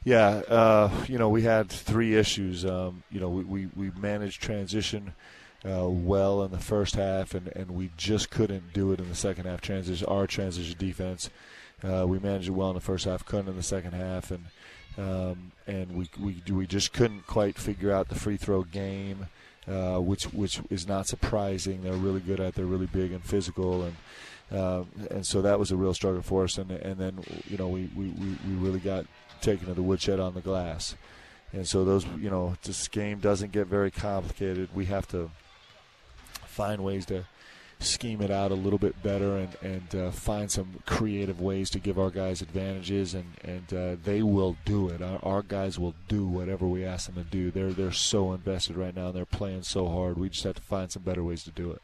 Yeah, 0.03 0.27
uh, 0.29 1.05
you 1.08 1.20
know, 1.20 1.29
we 1.29 1.43
had 1.43 1.70
three 1.70 2.15
issues. 2.15 2.65
Um, 2.65 3.03
you 3.12 3.20
know, 3.20 3.29
we, 3.29 3.43
we, 3.43 3.70
we 3.75 3.91
managed 4.00 4.41
transition 4.41 5.13
uh, 5.63 5.88
well 5.88 6.43
in 6.43 6.51
the 6.51 6.58
first 6.58 6.96
half, 6.96 7.36
and, 7.36 7.48
and 7.50 7.72
we 7.72 7.91
just 7.98 8.31
couldn't 8.31 8.74
do 8.74 8.91
it 8.93 9.00
in 9.00 9.08
the 9.10 9.15
second 9.15 9.46
half. 9.46 9.62
Transition, 9.62 10.08
our 10.08 10.25
transition 10.25 10.75
defense, 10.79 11.29
uh, 11.84 12.05
we 12.08 12.17
managed 12.17 12.48
it 12.48 12.51
well 12.51 12.70
in 12.70 12.75
the 12.75 12.81
first 12.81 13.05
half, 13.05 13.24
couldn't 13.25 13.50
in 13.50 13.55
the 13.55 13.63
second 13.63 13.93
half, 13.93 14.31
and 14.31 14.46
um, 14.98 15.51
and 15.67 15.96
we, 15.96 16.10
we 16.20 16.41
we 16.51 16.67
just 16.67 16.93
couldn't 16.93 17.25
quite 17.25 17.58
figure 17.58 17.91
out 17.91 18.10
the 18.10 18.15
free 18.15 18.38
throw 18.38 18.63
game, 18.63 19.27
uh, 19.67 20.00
which 20.00 20.25
which 20.25 20.60
is 20.70 20.88
not 20.88 21.08
surprising. 21.08 21.84
They're 21.84 21.93
really 21.93 22.20
good 22.20 22.39
at. 22.39 22.55
They're 22.55 22.65
really 22.65 22.88
big 22.88 23.12
and 23.12 23.24
physical, 23.24 23.84
and 23.84 23.96
uh, 24.51 24.84
and 25.12 25.25
so 25.25 25.41
that 25.43 25.60
was 25.60 25.72
a 25.72 25.77
real 25.77 25.93
struggle 25.93 26.24
for 26.24 26.43
us. 26.43 26.58
And 26.58 26.72
and 26.72 26.98
then 26.98 27.20
you 27.48 27.58
know 27.58 27.70
we, 27.70 27.89
we, 27.96 28.08
we 28.10 28.55
really 28.55 28.79
got 28.79 29.05
taken 29.41 29.67
to 29.67 29.74
the 29.74 29.81
woodshed 29.81 30.19
on 30.19 30.33
the 30.33 30.41
glass. 30.41 30.95
And 31.53 31.67
so 31.67 31.83
those, 31.83 32.05
you 32.17 32.29
know, 32.29 32.55
this 32.63 32.88
game 32.88 33.19
doesn't 33.19 33.51
get 33.51 33.67
very 33.67 33.91
complicated. 33.91 34.69
We 34.74 34.86
have 34.86 35.07
to 35.10 35.31
find 36.45 36.83
ways 36.83 37.05
to 37.07 37.25
scheme 37.79 38.21
it 38.21 38.31
out 38.31 38.51
a 38.51 38.55
little 38.55 38.79
bit 38.79 39.01
better 39.01 39.38
and, 39.38 39.57
and 39.62 39.95
uh, 39.95 40.12
find 40.12 40.51
some 40.51 40.79
creative 40.86 41.41
ways 41.41 41.69
to 41.71 41.79
give 41.79 41.98
our 41.98 42.10
guys 42.10 42.41
advantages, 42.41 43.13
and, 43.13 43.25
and 43.43 43.74
uh, 43.74 43.95
they 44.03 44.21
will 44.21 44.55
do 44.65 44.89
it. 44.89 45.01
Our, 45.01 45.19
our, 45.24 45.41
guys 45.41 45.79
will 45.79 45.95
do 46.07 46.27
whatever 46.27 46.67
we 46.67 46.86
ask 46.86 47.07
them 47.07 47.15
to 47.15 47.29
do. 47.29 47.51
They're, 47.51 47.71
they're 47.71 47.91
so 47.91 48.33
invested 48.33 48.77
right 48.77 48.95
now, 48.95 49.07
and 49.07 49.15
they're 49.15 49.25
playing 49.25 49.63
so 49.63 49.89
hard. 49.89 50.17
We 50.17 50.29
just 50.29 50.43
have 50.43 50.55
to 50.55 50.62
find 50.62 50.91
some 50.91 51.03
better 51.03 51.24
ways 51.24 51.43
to 51.45 51.51
do 51.51 51.71
it. 51.71 51.81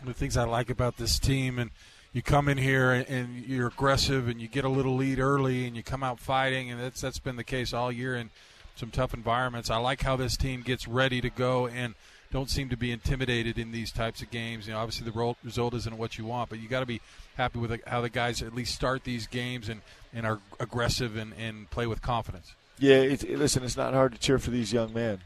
One 0.00 0.08
of 0.08 0.14
the 0.14 0.14
things 0.14 0.36
I 0.36 0.44
like 0.44 0.68
about 0.68 0.96
this 0.96 1.18
team, 1.18 1.58
and 1.58 1.70
you 2.16 2.22
come 2.22 2.48
in 2.48 2.56
here 2.56 2.92
and, 2.92 3.44
you're 3.44 3.66
aggressive 3.66 4.26
and 4.26 4.40
you 4.40 4.48
get 4.48 4.64
a 4.64 4.70
little 4.70 4.96
lead 4.96 5.20
early 5.20 5.66
and 5.66 5.76
you 5.76 5.82
come 5.82 6.02
out 6.02 6.18
fighting, 6.18 6.70
and 6.70 6.80
that's 6.80 7.02
that's 7.02 7.18
been 7.18 7.36
the 7.36 7.44
case 7.44 7.74
all 7.74 7.92
year 7.92 8.16
in 8.16 8.30
some 8.74 8.90
tough 8.90 9.12
environments. 9.12 9.68
I 9.68 9.76
like 9.76 10.00
how 10.00 10.16
this 10.16 10.34
team 10.34 10.62
gets 10.62 10.88
ready 10.88 11.20
to 11.20 11.28
go 11.28 11.66
and 11.66 11.94
don't 12.32 12.48
seem 12.48 12.70
to 12.70 12.76
be 12.76 12.90
intimidated 12.90 13.58
in 13.58 13.70
these 13.70 13.92
types 13.92 14.22
of 14.22 14.30
games. 14.30 14.66
You 14.66 14.72
know, 14.72 14.78
obviously 14.78 15.10
the 15.10 15.34
result 15.44 15.74
isn't 15.74 15.98
what 15.98 16.16
you 16.16 16.24
want, 16.24 16.48
but 16.48 16.58
you 16.58 16.70
got 16.70 16.80
to 16.80 16.86
be 16.86 17.02
happy 17.36 17.58
with 17.58 17.78
how 17.86 18.00
the 18.00 18.08
guys 18.08 18.40
at 18.40 18.54
least 18.54 18.74
start 18.74 19.04
these 19.04 19.26
games 19.26 19.68
and, 19.68 19.82
and 20.14 20.24
are 20.24 20.40
aggressive 20.58 21.16
and, 21.16 21.34
and 21.38 21.68
play 21.68 21.86
with 21.86 22.00
confidence. 22.00 22.54
Yeah, 22.78 22.96
it, 22.96 23.24
it, 23.24 23.38
listen, 23.38 23.62
it's 23.62 23.76
not 23.76 23.92
hard 23.92 24.12
to 24.12 24.18
cheer 24.18 24.38
for 24.38 24.50
these 24.50 24.72
young 24.72 24.94
men. 24.94 25.18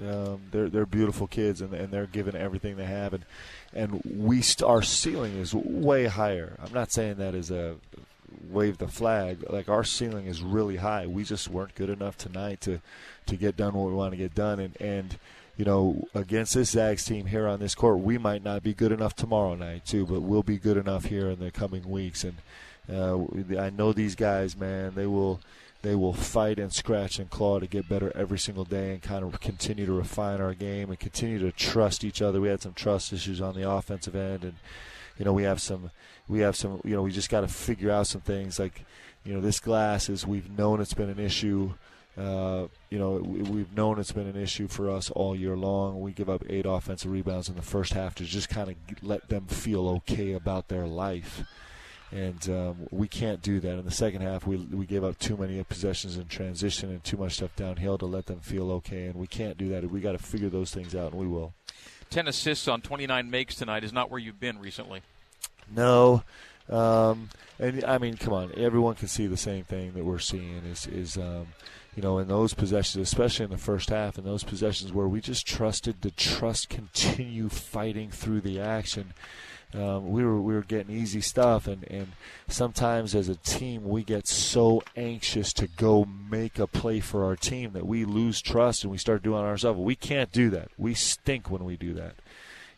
Um, 0.00 0.40
they're 0.50 0.68
they're 0.68 0.86
beautiful 0.86 1.26
kids, 1.26 1.60
and, 1.60 1.72
and 1.74 1.92
they're 1.92 2.06
giving 2.06 2.34
everything 2.34 2.76
they 2.76 2.86
have, 2.86 3.14
and 3.14 3.24
and 3.72 4.02
we 4.04 4.42
st- 4.42 4.68
our 4.68 4.82
ceiling 4.82 5.36
is 5.36 5.54
way 5.54 6.06
higher. 6.06 6.56
I'm 6.62 6.72
not 6.72 6.92
saying 6.92 7.16
that 7.16 7.34
as 7.34 7.50
a 7.50 7.76
wave 8.50 8.78
the 8.78 8.88
flag. 8.88 9.44
Like 9.48 9.68
our 9.68 9.84
ceiling 9.84 10.26
is 10.26 10.42
really 10.42 10.76
high. 10.76 11.06
We 11.06 11.24
just 11.24 11.48
weren't 11.48 11.74
good 11.74 11.90
enough 11.90 12.16
tonight 12.16 12.60
to 12.62 12.80
to 13.26 13.36
get 13.36 13.56
done 13.56 13.74
what 13.74 13.88
we 13.88 13.94
want 13.94 14.12
to 14.12 14.16
get 14.18 14.34
done, 14.34 14.60
and 14.60 14.80
and 14.80 15.18
you 15.56 15.64
know, 15.64 16.08
against 16.14 16.54
this 16.54 16.70
Zags 16.70 17.04
team 17.04 17.26
here 17.26 17.46
on 17.46 17.60
this 17.60 17.74
court, 17.74 17.98
we 17.98 18.18
might 18.18 18.42
not 18.42 18.62
be 18.62 18.72
good 18.72 18.92
enough 18.92 19.14
tomorrow 19.14 19.54
night 19.54 19.84
too, 19.84 20.06
but 20.06 20.20
we'll 20.20 20.42
be 20.42 20.58
good 20.58 20.76
enough 20.76 21.04
here 21.04 21.28
in 21.28 21.38
the 21.38 21.50
coming 21.50 21.88
weeks. 21.88 22.24
And 22.24 22.36
uh, 22.90 23.18
I 23.58 23.70
know 23.70 23.92
these 23.92 24.14
guys, 24.14 24.56
man, 24.56 24.94
they 24.94 25.06
will 25.06 25.40
they 25.82 25.96
will 25.96 26.12
fight 26.12 26.58
and 26.58 26.72
scratch 26.72 27.18
and 27.18 27.28
claw 27.28 27.58
to 27.58 27.66
get 27.66 27.88
better 27.88 28.12
every 28.14 28.38
single 28.38 28.64
day 28.64 28.92
and 28.92 29.02
kind 29.02 29.24
of 29.24 29.40
continue 29.40 29.84
to 29.84 29.92
refine 29.92 30.40
our 30.40 30.54
game 30.54 30.90
and 30.90 30.98
continue 30.98 31.38
to 31.40 31.50
trust 31.50 32.04
each 32.04 32.22
other. 32.22 32.40
We 32.40 32.48
had 32.48 32.62
some 32.62 32.72
trust 32.72 33.12
issues 33.12 33.40
on 33.40 33.54
the 33.54 33.68
offensive 33.68 34.14
end, 34.14 34.44
and 34.44 34.54
you 35.18 35.24
know 35.24 35.32
we 35.32 35.42
have 35.42 35.60
some 35.60 35.90
we 36.28 36.40
have 36.40 36.56
some 36.56 36.80
you 36.84 36.94
know 36.94 37.02
we 37.02 37.10
just 37.10 37.30
got 37.30 37.40
to 37.40 37.48
figure 37.48 37.90
out 37.90 38.06
some 38.06 38.20
things 38.20 38.58
like 38.58 38.84
you 39.24 39.34
know 39.34 39.40
this 39.40 39.58
glass 39.60 40.08
is 40.08 40.26
we've 40.26 40.56
known 40.56 40.80
it's 40.80 40.94
been 40.94 41.10
an 41.10 41.20
issue. 41.20 41.74
Uh, 42.14 42.66
you 42.90 42.98
know, 42.98 43.12
we've 43.12 43.74
known 43.74 43.98
it's 43.98 44.12
been 44.12 44.26
an 44.26 44.36
issue 44.36 44.68
for 44.68 44.90
us 44.90 45.10
all 45.12 45.34
year 45.34 45.56
long. 45.56 45.98
We 45.98 46.12
give 46.12 46.28
up 46.28 46.44
eight 46.50 46.66
offensive 46.68 47.10
rebounds 47.10 47.48
in 47.48 47.56
the 47.56 47.62
first 47.62 47.94
half 47.94 48.14
to 48.16 48.24
just 48.24 48.50
kind 48.50 48.68
of 48.68 48.76
let 49.02 49.30
them 49.30 49.46
feel 49.46 49.88
okay 49.88 50.34
about 50.34 50.68
their 50.68 50.86
life 50.86 51.42
and 52.12 52.48
um, 52.50 52.76
we 52.90 53.08
can't 53.08 53.40
do 53.42 53.58
that. 53.60 53.78
In 53.78 53.84
the 53.84 53.90
second 53.90 54.22
half, 54.22 54.46
we 54.46 54.56
we 54.56 54.86
gave 54.86 55.02
up 55.02 55.18
too 55.18 55.36
many 55.36 55.62
possessions 55.64 56.16
in 56.16 56.26
transition 56.26 56.90
and 56.90 57.02
too 57.02 57.16
much 57.16 57.34
stuff 57.34 57.54
downhill 57.56 57.98
to 57.98 58.06
let 58.06 58.26
them 58.26 58.40
feel 58.40 58.70
okay, 58.72 59.06
and 59.06 59.14
we 59.14 59.26
can't 59.26 59.56
do 59.56 59.68
that. 59.70 59.90
We 59.90 60.00
got 60.00 60.12
to 60.12 60.18
figure 60.18 60.50
those 60.50 60.70
things 60.70 60.94
out, 60.94 61.12
and 61.12 61.20
we 61.20 61.26
will. 61.26 61.54
Ten 62.10 62.28
assists 62.28 62.68
on 62.68 62.82
29 62.82 63.30
makes 63.30 63.54
tonight 63.54 63.84
is 63.84 63.92
not 63.92 64.10
where 64.10 64.20
you've 64.20 64.38
been 64.38 64.58
recently. 64.58 65.00
No, 65.74 66.22
um, 66.68 67.30
and 67.58 67.82
I 67.84 67.96
mean, 67.96 68.16
come 68.16 68.34
on, 68.34 68.52
everyone 68.56 68.94
can 68.94 69.08
see 69.08 69.26
the 69.26 69.38
same 69.38 69.64
thing 69.64 69.92
that 69.94 70.04
we're 70.04 70.18
seeing 70.18 70.62
is 70.70 70.86
is. 70.86 71.16
Um, 71.16 71.48
you 71.94 72.02
know, 72.02 72.18
in 72.18 72.26
those 72.26 72.54
possessions, 72.54 73.02
especially 73.02 73.44
in 73.44 73.50
the 73.50 73.58
first 73.58 73.90
half, 73.90 74.16
in 74.16 74.24
those 74.24 74.44
possessions 74.44 74.94
where 74.94 75.08
we 75.08 75.20
just 75.20 75.46
trusted 75.46 76.00
the 76.00 76.10
trust 76.10 76.70
continue 76.70 77.50
fighting 77.50 78.10
through 78.10 78.40
the 78.40 78.58
action, 78.58 79.12
um, 79.74 80.10
we 80.10 80.24
were 80.24 80.40
we 80.40 80.54
were 80.54 80.62
getting 80.62 80.94
easy 80.94 81.20
stuff, 81.20 81.66
and, 81.66 81.84
and 81.90 82.08
sometimes 82.46 83.14
as 83.14 83.28
a 83.28 83.36
team 83.36 83.84
we 83.84 84.02
get 84.02 84.26
so 84.26 84.82
anxious 84.96 85.52
to 85.54 85.66
go 85.66 86.04
make 86.04 86.58
a 86.58 86.66
play 86.66 87.00
for 87.00 87.24
our 87.24 87.36
team 87.36 87.72
that 87.72 87.86
we 87.86 88.04
lose 88.04 88.42
trust 88.42 88.82
and 88.82 88.90
we 88.90 88.98
start 88.98 89.22
doing 89.22 89.42
it 89.42 89.46
ourselves. 89.46 89.80
We 89.80 89.96
can't 89.96 90.30
do 90.30 90.50
that. 90.50 90.68
We 90.76 90.92
stink 90.94 91.50
when 91.50 91.64
we 91.64 91.76
do 91.76 91.94
that, 91.94 92.16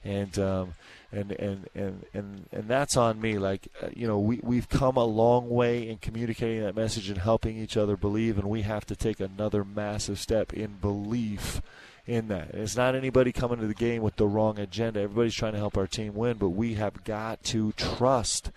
and 0.04 0.38
um, 0.38 0.74
and 1.10 1.32
and 1.32 1.68
and 1.74 2.04
and 2.14 2.48
and 2.52 2.68
that's 2.68 2.96
on 2.96 3.20
me. 3.20 3.38
Like 3.38 3.66
uh, 3.82 3.88
you 3.94 4.06
know, 4.06 4.20
we 4.20 4.40
we've 4.44 4.68
come 4.68 4.96
a 4.96 5.04
long 5.04 5.50
way 5.50 5.88
in 5.88 5.98
communicating 5.98 6.62
that 6.62 6.76
message 6.76 7.08
and 7.08 7.18
helping 7.18 7.56
each 7.58 7.76
other 7.76 7.96
believe, 7.96 8.38
and 8.38 8.48
we 8.48 8.62
have 8.62 8.86
to 8.86 8.94
take 8.94 9.18
another 9.18 9.64
massive 9.64 10.20
step 10.20 10.52
in 10.52 10.76
belief 10.80 11.60
in 12.06 12.28
that. 12.28 12.50
It's 12.54 12.76
not 12.76 12.94
anybody 12.94 13.32
coming 13.32 13.60
to 13.60 13.66
the 13.66 13.74
game 13.74 14.02
with 14.02 14.16
the 14.16 14.26
wrong 14.26 14.58
agenda. 14.58 15.00
Everybody's 15.00 15.34
trying 15.34 15.52
to 15.52 15.58
help 15.58 15.76
our 15.76 15.86
team 15.86 16.14
win, 16.14 16.36
but 16.36 16.50
we 16.50 16.74
have 16.74 17.04
got 17.04 17.42
to 17.44 17.72
trust. 17.72 18.50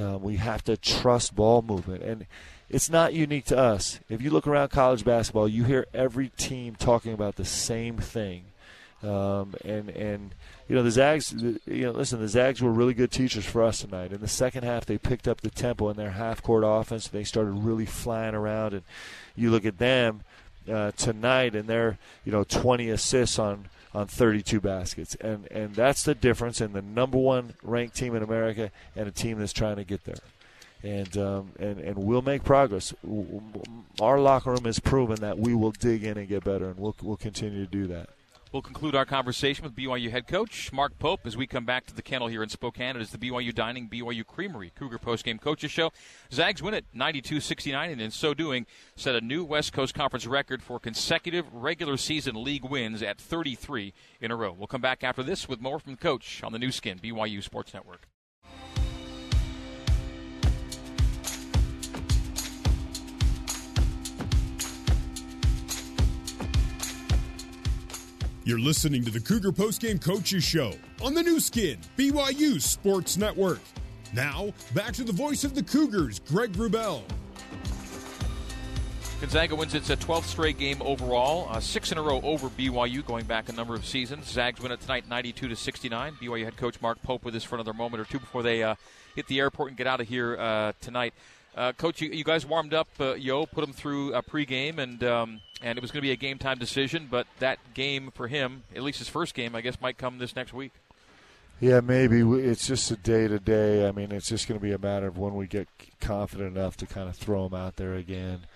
Uh, 0.00 0.18
we 0.18 0.36
have 0.36 0.64
to 0.64 0.76
trust 0.76 1.34
ball 1.34 1.62
movement, 1.62 2.02
and 2.02 2.26
it's 2.68 2.90
not 2.90 3.12
unique 3.12 3.44
to 3.46 3.58
us. 3.58 4.00
If 4.08 4.22
you 4.22 4.30
look 4.30 4.46
around 4.46 4.70
college 4.70 5.04
basketball, 5.04 5.48
you 5.48 5.64
hear 5.64 5.86
every 5.92 6.28
team 6.30 6.76
talking 6.76 7.12
about 7.12 7.36
the 7.36 7.44
same 7.44 7.98
thing. 7.98 8.44
Um, 9.02 9.54
and 9.64 9.88
and 9.90 10.34
you 10.68 10.76
know 10.76 10.82
the 10.82 10.90
Zags, 10.90 11.32
you 11.32 11.58
know, 11.66 11.90
listen, 11.90 12.20
the 12.20 12.28
Zags 12.28 12.60
were 12.60 12.70
really 12.70 12.92
good 12.92 13.10
teachers 13.10 13.46
for 13.46 13.62
us 13.62 13.80
tonight. 13.80 14.12
In 14.12 14.20
the 14.20 14.28
second 14.28 14.64
half, 14.64 14.84
they 14.84 14.98
picked 14.98 15.26
up 15.26 15.40
the 15.40 15.50
tempo 15.50 15.88
in 15.88 15.96
their 15.96 16.10
half-court 16.10 16.64
offense. 16.66 17.08
They 17.08 17.24
started 17.24 17.52
really 17.52 17.86
flying 17.86 18.34
around, 18.34 18.74
and 18.74 18.82
you 19.34 19.50
look 19.50 19.64
at 19.64 19.78
them 19.78 20.22
uh, 20.68 20.92
tonight, 20.92 21.54
and 21.54 21.68
they're 21.68 21.98
you 22.24 22.32
know 22.32 22.44
20 22.44 22.90
assists 22.90 23.38
on 23.38 23.66
on 23.92 24.06
32 24.06 24.60
baskets, 24.60 25.14
and 25.16 25.46
and 25.50 25.74
that's 25.74 26.04
the 26.04 26.14
difference 26.14 26.60
in 26.60 26.72
the 26.72 26.82
number 26.82 27.18
one 27.18 27.54
ranked 27.62 27.96
team 27.96 28.14
in 28.14 28.22
America 28.22 28.70
and 28.94 29.08
a 29.08 29.10
team 29.10 29.38
that's 29.38 29.52
trying 29.52 29.76
to 29.76 29.84
get 29.84 30.04
there. 30.04 30.20
And 30.82 31.16
um, 31.18 31.52
and 31.58 31.78
and 31.78 31.98
we'll 31.98 32.22
make 32.22 32.42
progress. 32.42 32.94
Our 34.00 34.18
locker 34.18 34.52
room 34.52 34.64
has 34.64 34.78
proven 34.78 35.16
that 35.16 35.38
we 35.38 35.54
will 35.54 35.72
dig 35.72 36.04
in 36.04 36.16
and 36.16 36.26
get 36.28 36.44
better, 36.44 36.66
and 36.66 36.78
we'll 36.78 36.96
we'll 37.02 37.16
continue 37.16 37.64
to 37.64 37.70
do 37.70 37.86
that. 37.88 38.08
We'll 38.52 38.62
conclude 38.62 38.96
our 38.96 39.04
conversation 39.04 39.62
with 39.62 39.76
BYU 39.76 40.10
head 40.10 40.26
coach 40.26 40.72
Mark 40.72 40.98
Pope 40.98 41.20
as 41.24 41.36
we 41.36 41.46
come 41.46 41.64
back 41.64 41.86
to 41.86 41.94
the 41.94 42.02
kennel 42.02 42.26
here 42.26 42.42
in 42.42 42.48
Spokane. 42.48 42.96
It 42.96 43.02
is 43.02 43.10
the 43.10 43.18
BYU 43.18 43.54
Dining, 43.54 43.88
BYU 43.88 44.26
Creamery 44.26 44.72
Cougar 44.74 44.98
Postgame 44.98 45.40
Coaches 45.40 45.70
Show. 45.70 45.92
Zags 46.32 46.60
win 46.60 46.74
it 46.74 46.84
92-69 46.92 47.92
and 47.92 48.00
in 48.00 48.10
so 48.10 48.34
doing 48.34 48.66
set 48.96 49.14
a 49.14 49.20
new 49.20 49.44
West 49.44 49.72
Coast 49.72 49.94
Conference 49.94 50.26
record 50.26 50.64
for 50.64 50.80
consecutive 50.80 51.46
regular 51.54 51.96
season 51.96 52.42
league 52.42 52.64
wins 52.64 53.04
at 53.04 53.20
33 53.20 53.94
in 54.20 54.32
a 54.32 54.36
row. 54.36 54.52
We'll 54.52 54.66
come 54.66 54.80
back 54.80 55.04
after 55.04 55.22
this 55.22 55.48
with 55.48 55.60
more 55.60 55.78
from 55.78 55.92
the 55.92 55.98
coach 55.98 56.42
on 56.42 56.50
the 56.50 56.58
Nu 56.58 56.72
Skin, 56.72 56.98
BYU 56.98 57.44
Sports 57.44 57.72
Network. 57.72 58.08
You're 68.44 68.58
listening 68.58 69.04
to 69.04 69.10
the 69.10 69.20
Cougar 69.20 69.52
Postgame 69.52 70.02
Coaches 70.02 70.42
Show 70.42 70.72
on 71.02 71.12
the 71.12 71.22
Nu 71.22 71.40
Skin, 71.40 71.78
BYU 71.98 72.58
Sports 72.58 73.18
Network. 73.18 73.60
Now, 74.14 74.54
back 74.74 74.94
to 74.94 75.04
the 75.04 75.12
voice 75.12 75.44
of 75.44 75.54
the 75.54 75.62
Cougars, 75.62 76.20
Greg 76.20 76.54
Wrubell. 76.54 77.02
Gonzaga 79.20 79.54
wins 79.54 79.74
its 79.74 79.90
12th 79.90 80.24
straight 80.24 80.56
game 80.56 80.80
overall, 80.80 81.48
uh, 81.50 81.60
six 81.60 81.92
in 81.92 81.98
a 81.98 82.02
row 82.02 82.22
over 82.22 82.48
BYU, 82.48 83.04
going 83.04 83.26
back 83.26 83.50
a 83.50 83.52
number 83.52 83.74
of 83.74 83.84
seasons. 83.84 84.26
Zags 84.26 84.58
win 84.58 84.72
it 84.72 84.80
tonight, 84.80 85.06
92 85.06 85.48
to 85.48 85.54
69. 85.54 86.14
BYU 86.14 86.44
head 86.44 86.56
coach 86.56 86.80
Mark 86.80 87.02
Pope 87.02 87.26
with 87.26 87.34
us 87.34 87.44
for 87.44 87.56
another 87.56 87.74
moment 87.74 88.00
or 88.00 88.06
two 88.06 88.18
before 88.18 88.42
they 88.42 88.62
uh, 88.62 88.74
hit 89.14 89.26
the 89.26 89.38
airport 89.38 89.68
and 89.68 89.76
get 89.76 89.86
out 89.86 90.00
of 90.00 90.08
here 90.08 90.38
uh, 90.38 90.72
tonight. 90.80 91.12
Uh, 91.60 91.72
Coach, 91.74 92.00
you, 92.00 92.08
you, 92.08 92.24
guys 92.24 92.46
warmed 92.46 92.72
up 92.72 92.88
uh, 92.98 93.12
Yo, 93.16 93.44
put 93.44 93.62
him 93.62 93.74
through 93.74 94.14
a 94.14 94.22
pregame, 94.22 94.78
and 94.78 95.04
um, 95.04 95.42
and 95.60 95.76
it 95.76 95.82
was 95.82 95.90
going 95.90 95.98
to 95.98 96.06
be 96.06 96.10
a 96.10 96.16
game 96.16 96.38
time 96.38 96.56
decision. 96.56 97.06
But 97.10 97.26
that 97.38 97.58
game 97.74 98.10
for 98.14 98.28
him, 98.28 98.62
at 98.74 98.82
least 98.82 98.98
his 98.98 99.10
first 99.10 99.34
game, 99.34 99.54
I 99.54 99.60
guess, 99.60 99.78
might 99.78 99.98
come 99.98 100.16
this 100.16 100.34
next 100.34 100.54
week. 100.54 100.72
Yeah, 101.60 101.80
maybe 101.80 102.22
it's 102.22 102.66
just 102.66 102.90
a 102.90 102.96
day 102.96 103.28
to 103.28 103.38
day. 103.38 103.86
I 103.86 103.92
mean, 103.92 104.10
it's 104.10 104.30
just 104.30 104.48
going 104.48 104.58
to 104.58 104.64
be 104.64 104.72
a 104.72 104.78
matter 104.78 105.08
of 105.08 105.18
when 105.18 105.34
we 105.34 105.46
get 105.46 105.68
confident 106.00 106.56
enough 106.56 106.78
to 106.78 106.86
kind 106.86 107.10
of 107.10 107.16
throw 107.16 107.44
him 107.44 107.52
out 107.52 107.76
there 107.76 107.94
again. 107.94 108.46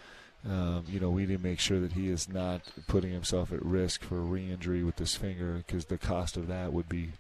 Um, 0.48 0.84
you 0.88 0.98
know, 0.98 1.10
we 1.10 1.26
need 1.26 1.36
to 1.36 1.42
make 1.42 1.60
sure 1.60 1.80
that 1.80 1.92
he 1.92 2.08
is 2.08 2.26
not 2.26 2.62
putting 2.88 3.12
himself 3.12 3.52
at 3.52 3.62
risk 3.62 4.02
for 4.02 4.22
re-injury 4.22 4.82
with 4.82 4.96
this 4.96 5.14
finger 5.14 5.62
because 5.66 5.86
the 5.86 5.98
cost 5.98 6.38
of 6.38 6.48
that 6.48 6.72
would 6.72 6.88
be 6.88 7.10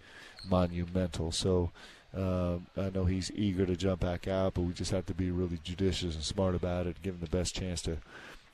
monumental. 0.48 1.30
So 1.30 1.72
um, 2.16 2.66
I 2.76 2.90
know 2.90 3.04
he's 3.04 3.30
eager 3.34 3.66
to 3.66 3.76
jump 3.76 4.00
back 4.00 4.28
out, 4.28 4.54
but 4.54 4.62
we 4.62 4.72
just 4.72 4.92
have 4.92 5.06
to 5.06 5.14
be 5.14 5.30
really 5.30 5.58
judicious 5.62 6.14
and 6.14 6.24
smart 6.24 6.54
about 6.54 6.86
it, 6.86 7.02
give 7.02 7.14
him 7.14 7.20
the 7.20 7.36
best 7.36 7.56
chance 7.56 7.82
to, 7.82 7.98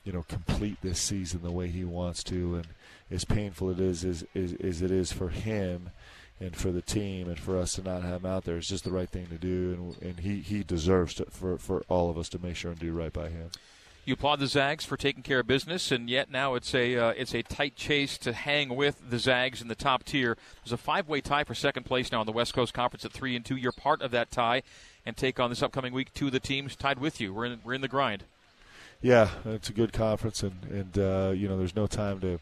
you 0.04 0.12
know, 0.12 0.24
complete 0.28 0.78
this 0.82 0.98
season 0.98 1.42
the 1.42 1.50
way 1.50 1.68
he 1.68 1.84
wants 1.84 2.24
to. 2.24 2.56
And 2.56 2.66
as 3.10 3.24
painful 3.24 3.70
it 3.70 3.80
is 3.80 4.04
as, 4.04 4.24
as, 4.34 4.54
as 4.54 4.82
it 4.82 4.90
is 4.90 5.12
for 5.12 5.28
him 5.28 5.90
and 6.40 6.56
for 6.56 6.72
the 6.72 6.80
team 6.80 7.28
and 7.28 7.38
for 7.38 7.58
us 7.58 7.74
to 7.74 7.82
not 7.82 8.02
have 8.02 8.24
him 8.24 8.30
out 8.30 8.44
there, 8.44 8.56
it's 8.56 8.68
just 8.68 8.84
the 8.84 8.92
right 8.92 9.10
thing 9.10 9.26
to 9.26 9.38
do. 9.38 9.94
And, 10.00 10.10
and 10.10 10.20
he, 10.20 10.40
he 10.40 10.62
deserves 10.62 11.14
to, 11.14 11.26
for, 11.26 11.58
for 11.58 11.82
all 11.88 12.08
of 12.08 12.16
us 12.16 12.30
to 12.30 12.38
make 12.38 12.56
sure 12.56 12.70
and 12.70 12.80
do 12.80 12.92
right 12.92 13.12
by 13.12 13.28
him. 13.28 13.50
You 14.04 14.14
applaud 14.14 14.40
the 14.40 14.46
Zags 14.46 14.84
for 14.84 14.96
taking 14.96 15.22
care 15.22 15.40
of 15.40 15.46
business, 15.46 15.92
and 15.92 16.08
yet 16.08 16.30
now 16.30 16.54
it's 16.54 16.74
a 16.74 16.96
uh, 16.96 17.10
it's 17.10 17.34
a 17.34 17.42
tight 17.42 17.76
chase 17.76 18.16
to 18.18 18.32
hang 18.32 18.74
with 18.74 19.10
the 19.10 19.18
Zags 19.18 19.60
in 19.60 19.68
the 19.68 19.74
top 19.74 20.04
tier. 20.04 20.36
There's 20.64 20.72
a 20.72 20.78
five-way 20.78 21.20
tie 21.20 21.44
for 21.44 21.54
second 21.54 21.84
place 21.84 22.10
now 22.10 22.20
in 22.20 22.26
the 22.26 22.32
West 22.32 22.54
Coast 22.54 22.72
Conference 22.72 23.04
at 23.04 23.12
three 23.12 23.36
and 23.36 23.44
two. 23.44 23.56
You're 23.56 23.72
part 23.72 24.00
of 24.00 24.10
that 24.12 24.30
tie, 24.30 24.62
and 25.04 25.16
take 25.16 25.38
on 25.38 25.50
this 25.50 25.62
upcoming 25.62 25.92
week 25.92 26.12
two 26.14 26.26
of 26.26 26.32
the 26.32 26.40
teams 26.40 26.76
tied 26.76 26.98
with 26.98 27.20
you. 27.20 27.34
We're 27.34 27.44
in 27.44 27.60
we're 27.62 27.74
in 27.74 27.82
the 27.82 27.88
grind. 27.88 28.24
Yeah, 29.02 29.30
it's 29.44 29.68
a 29.68 29.74
good 29.74 29.92
conference, 29.92 30.42
and 30.42 30.64
and 30.70 30.98
uh, 30.98 31.32
you 31.34 31.46
know 31.46 31.58
there's 31.58 31.76
no 31.76 31.86
time 31.86 32.20
to 32.20 32.40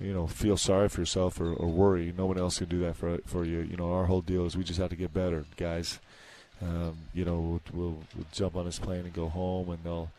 you 0.00 0.12
know 0.12 0.26
feel 0.26 0.56
sorry 0.56 0.88
for 0.88 1.00
yourself 1.00 1.38
or, 1.38 1.52
or 1.52 1.68
worry. 1.68 2.12
No 2.16 2.26
one 2.26 2.38
else 2.38 2.58
can 2.58 2.68
do 2.68 2.80
that 2.80 2.96
for 2.96 3.18
for 3.26 3.44
you. 3.44 3.60
You 3.60 3.76
know 3.76 3.92
our 3.92 4.06
whole 4.06 4.22
deal 4.22 4.46
is 4.46 4.56
we 4.56 4.64
just 4.64 4.80
have 4.80 4.90
to 4.90 4.96
get 4.96 5.12
better, 5.12 5.44
guys 5.56 5.98
um, 6.62 6.96
you 7.12 7.24
know, 7.24 7.40
we'll, 7.40 7.60
we'll, 7.72 7.98
we'll, 8.16 8.26
jump 8.32 8.56
on 8.56 8.64
this 8.64 8.78
plane 8.78 9.00
and 9.00 9.12
go 9.12 9.28
home, 9.28 9.70
and 9.70 9.78
they'll 9.82 10.10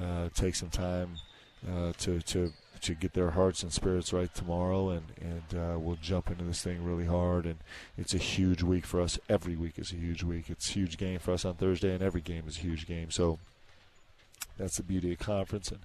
uh, 0.00 0.28
take 0.34 0.54
some 0.54 0.70
time 0.70 1.16
uh, 1.68 1.92
to 1.98 2.20
to 2.20 2.52
to 2.82 2.94
get 2.94 3.14
their 3.14 3.30
hearts 3.30 3.62
and 3.62 3.72
spirits 3.72 4.12
right 4.12 4.32
tomorrow, 4.34 4.90
and 4.90 5.04
and 5.20 5.58
uh, 5.58 5.78
we'll 5.78 5.98
jump 6.00 6.30
into 6.30 6.44
this 6.44 6.62
thing 6.62 6.84
really 6.84 7.06
hard. 7.06 7.46
And 7.46 7.58
it's 7.96 8.14
a 8.14 8.18
huge 8.18 8.62
week 8.62 8.84
for 8.86 9.00
us. 9.00 9.18
Every 9.28 9.56
week 9.56 9.78
is 9.78 9.92
a 9.92 9.96
huge 9.96 10.22
week. 10.22 10.50
It's 10.50 10.70
a 10.70 10.72
huge 10.72 10.98
game 10.98 11.18
for 11.18 11.32
us 11.32 11.44
on 11.44 11.54
Thursday, 11.54 11.92
and 11.94 12.02
every 12.02 12.20
game 12.20 12.44
is 12.46 12.58
a 12.58 12.60
huge 12.60 12.86
game. 12.86 13.10
So 13.10 13.38
that's 14.58 14.76
the 14.76 14.82
beauty 14.82 15.12
of 15.12 15.18
conference, 15.18 15.70
and 15.70 15.80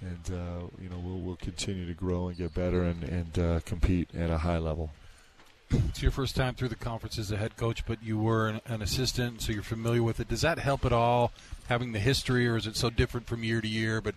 and 0.00 0.36
uh, 0.36 0.66
you 0.80 0.88
know 0.88 0.98
we'll 0.98 1.18
we'll 1.18 1.36
continue 1.36 1.86
to 1.86 1.94
grow 1.94 2.28
and 2.28 2.36
get 2.36 2.54
better 2.54 2.82
and 2.82 3.04
and 3.04 3.38
uh, 3.38 3.60
compete 3.64 4.08
at 4.14 4.30
a 4.30 4.38
high 4.38 4.58
level. 4.58 4.90
It's 5.70 6.02
your 6.02 6.10
first 6.10 6.36
time 6.36 6.54
through 6.54 6.68
the 6.68 6.76
conference 6.76 7.18
as 7.18 7.32
a 7.32 7.36
head 7.36 7.56
coach, 7.56 7.84
but 7.86 8.02
you 8.02 8.18
were 8.18 8.48
an, 8.48 8.60
an, 8.66 8.82
assistant, 8.82 9.42
so 9.42 9.52
you're 9.52 9.62
familiar 9.62 10.02
with 10.02 10.20
it. 10.20 10.28
Does 10.28 10.42
that 10.42 10.58
help 10.58 10.84
at 10.84 10.92
all, 10.92 11.32
having 11.68 11.92
the 11.92 11.98
history, 11.98 12.46
or 12.46 12.56
is 12.56 12.66
it 12.66 12.76
so 12.76 12.90
different 12.90 13.26
from 13.26 13.42
year 13.42 13.60
to 13.60 13.66
year? 13.66 14.00
But 14.00 14.14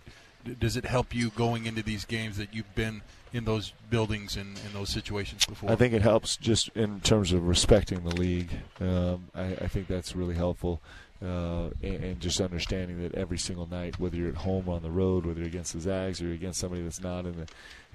does 0.58 0.76
it 0.76 0.84
help 0.84 1.14
you 1.14 1.30
going 1.30 1.66
into 1.66 1.82
these 1.82 2.04
games 2.04 2.36
that 2.36 2.54
you've 2.54 2.74
been 2.74 3.02
in 3.32 3.44
those 3.44 3.72
buildings 3.90 4.36
and 4.36 4.58
in 4.66 4.72
those 4.72 4.90
situations 4.90 5.44
before? 5.44 5.70
I 5.70 5.76
think 5.76 5.92
it 5.92 6.02
helps 6.02 6.36
just 6.36 6.68
in 6.74 7.00
terms 7.00 7.32
of 7.32 7.46
respecting 7.46 8.04
the 8.04 8.14
league. 8.14 8.50
Um, 8.80 9.28
I, 9.34 9.44
I, 9.44 9.68
think 9.68 9.88
that's 9.88 10.14
really 10.14 10.34
helpful. 10.34 10.80
Uh, 11.22 11.68
and, 11.82 12.02
and, 12.02 12.20
just 12.20 12.40
understanding 12.40 13.02
that 13.02 13.14
every 13.14 13.36
single 13.36 13.66
night, 13.66 14.00
whether 14.00 14.16
you're 14.16 14.30
at 14.30 14.36
home 14.36 14.70
on 14.70 14.80
the 14.80 14.90
road, 14.90 15.26
whether 15.26 15.40
you're 15.40 15.48
against 15.48 15.74
the 15.74 15.80
Zags 15.80 16.18
or 16.22 16.24
you're 16.24 16.34
against 16.34 16.58
somebody 16.58 16.80
that's 16.80 17.02
not 17.02 17.26
in 17.26 17.36
the 17.36 17.46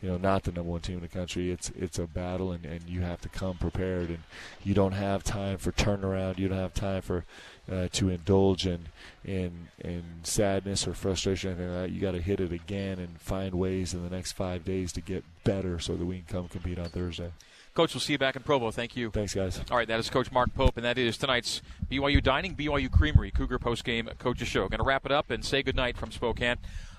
you 0.01 0.09
know 0.09 0.17
not 0.17 0.43
the 0.43 0.51
number 0.51 0.69
one 0.69 0.81
team 0.81 0.97
in 0.97 1.01
the 1.01 1.07
country. 1.07 1.49
It's 1.49 1.71
it's 1.71 1.97
a 1.97 2.05
battle, 2.05 2.51
and, 2.51 2.65
and 2.65 2.87
you 2.87 3.01
have 3.01 3.21
to 3.21 3.29
come 3.29 3.57
prepared, 3.57 4.09
and 4.09 4.19
you 4.63 4.75
don't 4.75 4.91
have 4.91 5.23
time 5.23 5.57
for 5.57 5.71
turnaround. 5.71 6.37
You 6.37 6.49
don't 6.49 6.59
have 6.59 6.73
time 6.73 7.01
for 7.01 7.25
uh, 7.71 7.87
to 7.93 8.09
indulge 8.09 8.67
in 8.67 8.89
in 9.23 9.69
in 9.79 10.03
sadness 10.23 10.87
or 10.87 10.93
frustration. 10.93 11.49
Or 11.49 11.53
anything 11.53 11.71
like 11.71 11.81
that. 11.83 11.91
You 11.91 12.01
got 12.01 12.11
to 12.11 12.21
hit 12.21 12.39
it 12.39 12.51
again 12.51 12.99
and 12.99 13.19
find 13.19 13.55
ways 13.55 13.93
in 13.93 14.03
the 14.03 14.15
next 14.15 14.33
five 14.33 14.63
days 14.63 14.91
to 14.93 15.01
get 15.01 15.23
better, 15.43 15.79
so 15.79 15.95
that 15.95 16.05
we 16.05 16.17
can 16.17 16.25
come 16.27 16.47
compete 16.47 16.77
on 16.77 16.89
Thursday. 16.89 17.31
Coach, 17.75 17.93
we'll 17.93 17.99
see 17.99 18.13
you 18.13 18.17
back 18.17 18.37
in 18.37 18.41
Provo. 18.41 18.71
Thank 18.71 18.95
you. 18.95 19.11
Thanks, 19.11 19.35
guys. 19.35 19.59
All 19.69 19.75
right, 19.75 19.87
that 19.89 19.99
is 19.99 20.09
Coach 20.09 20.31
Mark 20.31 20.53
Pope, 20.53 20.77
and 20.77 20.85
that 20.85 20.97
is 20.97 21.17
tonight's 21.17 21.61
BYU 21.91 22.23
Dining, 22.23 22.55
BYU 22.55 22.89
Creamery, 22.89 23.31
Cougar 23.31 23.59
Post 23.59 23.83
Game 23.83 24.09
Coaches 24.17 24.47
Show. 24.47 24.69
Going 24.69 24.79
to 24.79 24.85
wrap 24.85 25.05
it 25.05 25.11
up 25.11 25.29
and 25.29 25.43
say 25.43 25.61
goodnight 25.61 25.97
from 25.97 26.09
Spokane. 26.09 26.55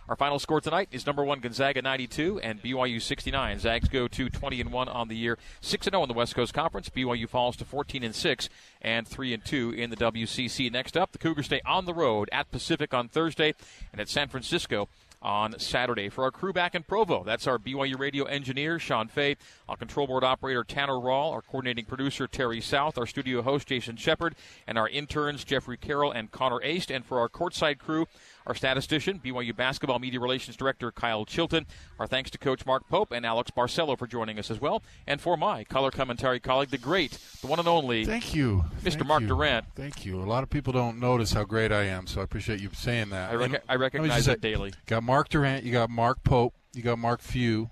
Our 0.06 0.16
final 0.16 0.38
score 0.38 0.60
tonight 0.60 0.90
is 0.92 1.06
number 1.06 1.24
one 1.24 1.40
Gonzaga 1.40 1.80
92 1.80 2.40
and 2.40 2.62
BYU 2.62 3.00
69. 3.00 3.58
Zags 3.58 3.88
go 3.88 4.06
to 4.06 4.28
20 4.28 4.60
and 4.60 4.70
one 4.70 4.88
on 4.90 5.08
the 5.08 5.16
year, 5.16 5.38
six 5.62 5.86
and 5.86 5.94
0 5.94 6.02
in 6.02 6.08
the 6.08 6.14
West 6.14 6.34
Coast 6.34 6.52
Conference. 6.52 6.90
BYU 6.90 7.26
falls 7.26 7.56
to 7.56 7.64
14 7.64 8.04
and 8.04 8.14
six 8.14 8.50
and 8.82 9.08
three 9.08 9.32
and 9.32 9.44
two 9.46 9.70
in 9.70 9.88
the 9.88 9.96
WCC. 9.96 10.70
Next 10.70 10.94
up, 10.94 11.12
the 11.12 11.18
Cougars 11.18 11.46
stay 11.46 11.62
on 11.64 11.86
the 11.86 11.94
road 11.94 12.28
at 12.32 12.50
Pacific 12.50 12.92
on 12.92 13.08
Thursday 13.08 13.54
and 13.92 14.00
at 14.00 14.10
San 14.10 14.28
Francisco 14.28 14.88
on 15.26 15.58
Saturday. 15.58 16.08
For 16.08 16.22
our 16.22 16.30
crew 16.30 16.52
back 16.52 16.76
in 16.76 16.84
Provo, 16.84 17.24
that's 17.24 17.48
our 17.48 17.58
BYU 17.58 17.98
radio 17.98 18.24
engineer, 18.26 18.78
Sean 18.78 19.08
Fay, 19.08 19.36
our 19.68 19.76
control 19.76 20.06
board 20.06 20.22
operator, 20.22 20.62
Tanner 20.62 20.92
Rawl, 20.92 21.32
our 21.32 21.42
coordinating 21.42 21.84
producer, 21.84 22.28
Terry 22.28 22.60
South, 22.60 22.96
our 22.96 23.06
studio 23.06 23.42
host, 23.42 23.66
Jason 23.66 23.96
Shepard, 23.96 24.36
and 24.68 24.78
our 24.78 24.88
interns, 24.88 25.42
Jeffrey 25.42 25.76
Carroll 25.76 26.12
and 26.12 26.30
Connor 26.30 26.62
Aist. 26.62 26.92
And 26.92 27.04
for 27.04 27.18
our 27.18 27.28
courtside 27.28 27.78
crew, 27.78 28.06
our 28.46 28.54
statistician, 28.54 29.20
BYU 29.24 29.54
Basketball 29.54 29.98
Media 29.98 30.20
Relations 30.20 30.56
Director 30.56 30.92
Kyle 30.92 31.24
Chilton. 31.24 31.66
Our 31.98 32.06
thanks 32.06 32.30
to 32.30 32.38
Coach 32.38 32.64
Mark 32.64 32.88
Pope 32.88 33.12
and 33.12 33.26
Alex 33.26 33.50
Barcelo 33.50 33.98
for 33.98 34.06
joining 34.06 34.38
us 34.38 34.50
as 34.50 34.60
well. 34.60 34.82
And 35.06 35.20
for 35.20 35.36
my 35.36 35.64
color 35.64 35.90
commentary 35.90 36.38
colleague, 36.40 36.70
the 36.70 36.78
great, 36.78 37.18
the 37.40 37.48
one 37.48 37.58
and 37.58 37.68
only. 37.68 38.04
Thank 38.04 38.34
you. 38.34 38.64
Mr. 38.82 38.92
Thank 38.92 39.06
Mark 39.06 39.22
you. 39.22 39.28
Durrant. 39.28 39.66
Thank 39.74 40.06
you. 40.06 40.22
A 40.22 40.24
lot 40.24 40.42
of 40.42 40.50
people 40.50 40.72
don't 40.72 41.00
notice 41.00 41.32
how 41.32 41.44
great 41.44 41.72
I 41.72 41.84
am, 41.84 42.06
so 42.06 42.20
I 42.20 42.24
appreciate 42.24 42.60
you 42.60 42.70
saying 42.72 43.10
that. 43.10 43.30
I, 43.30 43.34
rec- 43.34 43.64
I 43.68 43.74
recognize 43.76 44.28
it 44.28 44.40
daily. 44.40 44.72
Got 44.86 45.02
Mark 45.02 45.28
Durrant, 45.28 45.64
you 45.64 45.72
got 45.72 45.90
Mark 45.90 46.22
Pope, 46.22 46.54
you 46.72 46.82
got 46.82 46.98
Mark 46.98 47.20
Few. 47.20 47.70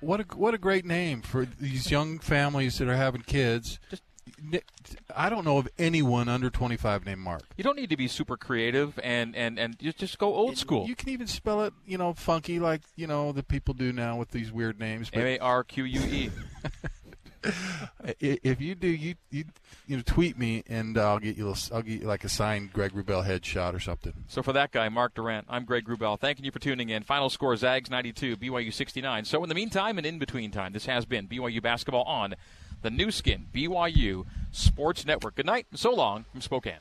What 0.00 0.20
a 0.20 0.24
what 0.36 0.52
a 0.52 0.58
great 0.58 0.84
name 0.84 1.22
for 1.22 1.46
these 1.46 1.90
young 1.90 2.18
families 2.18 2.78
that 2.78 2.86
are 2.86 2.96
having 2.96 3.22
kids. 3.22 3.80
Just 3.90 4.02
I 5.14 5.30
don't 5.30 5.44
know 5.44 5.58
of 5.58 5.68
anyone 5.78 6.28
under 6.28 6.50
25 6.50 7.06
named 7.06 7.20
Mark. 7.20 7.42
You 7.56 7.64
don't 7.64 7.76
need 7.76 7.90
to 7.90 7.96
be 7.96 8.08
super 8.08 8.36
creative 8.36 8.98
and 9.02 9.34
and 9.34 9.58
and 9.58 9.76
you 9.80 9.92
just 9.92 10.18
go 10.18 10.34
old 10.34 10.58
school. 10.58 10.86
You 10.86 10.94
can 10.96 11.08
even 11.08 11.26
spell 11.26 11.62
it, 11.62 11.72
you 11.86 11.96
know, 11.98 12.12
funky 12.12 12.58
like 12.58 12.82
you 12.96 13.06
know 13.06 13.32
the 13.32 13.42
people 13.42 13.74
do 13.74 13.92
now 13.92 14.16
with 14.16 14.30
these 14.30 14.52
weird 14.52 14.78
names. 14.78 15.10
M 15.12 15.26
A 15.26 15.38
R 15.38 15.64
Q 15.64 15.84
U 15.84 16.00
E. 16.00 16.30
If 18.20 18.60
you 18.60 18.74
do, 18.74 18.88
you 18.88 19.14
you 19.30 19.44
you 19.86 19.96
know, 19.96 20.02
tweet 20.04 20.38
me 20.38 20.64
and 20.66 20.98
I'll 20.98 21.18
get 21.18 21.36
you. 21.36 21.54
I'll 21.72 21.82
get 21.82 22.00
you 22.00 22.06
like 22.06 22.24
a 22.24 22.28
signed 22.28 22.72
Greg 22.72 22.92
Wrubell 22.92 23.24
headshot 23.24 23.74
or 23.74 23.80
something. 23.80 24.12
So 24.28 24.42
for 24.42 24.52
that 24.52 24.72
guy, 24.72 24.88
Mark 24.88 25.14
Durrant, 25.14 25.46
I'm 25.48 25.64
Greg 25.64 25.86
Wrubell. 25.86 26.18
Thanking 26.18 26.44
you 26.44 26.50
for 26.50 26.58
tuning 26.58 26.88
in. 26.88 27.02
Final 27.02 27.30
score: 27.30 27.56
Zags 27.56 27.90
92, 27.90 28.36
BYU 28.36 28.72
69. 28.72 29.24
So 29.24 29.42
in 29.42 29.48
the 29.48 29.54
meantime 29.54 29.98
and 29.98 30.06
in 30.06 30.18
between 30.18 30.50
time, 30.50 30.72
this 30.72 30.86
has 30.86 31.04
been 31.04 31.28
BYU 31.28 31.62
basketball 31.62 32.04
on 32.04 32.34
the 32.86 32.90
Nu 32.90 33.10
Skin, 33.10 33.46
BYU 33.52 34.24
Sports 34.52 35.04
Network. 35.04 35.34
Good 35.34 35.46
night 35.46 35.66
and 35.72 35.80
so 35.80 35.92
long 35.92 36.24
from 36.30 36.40
Spokane. 36.40 36.78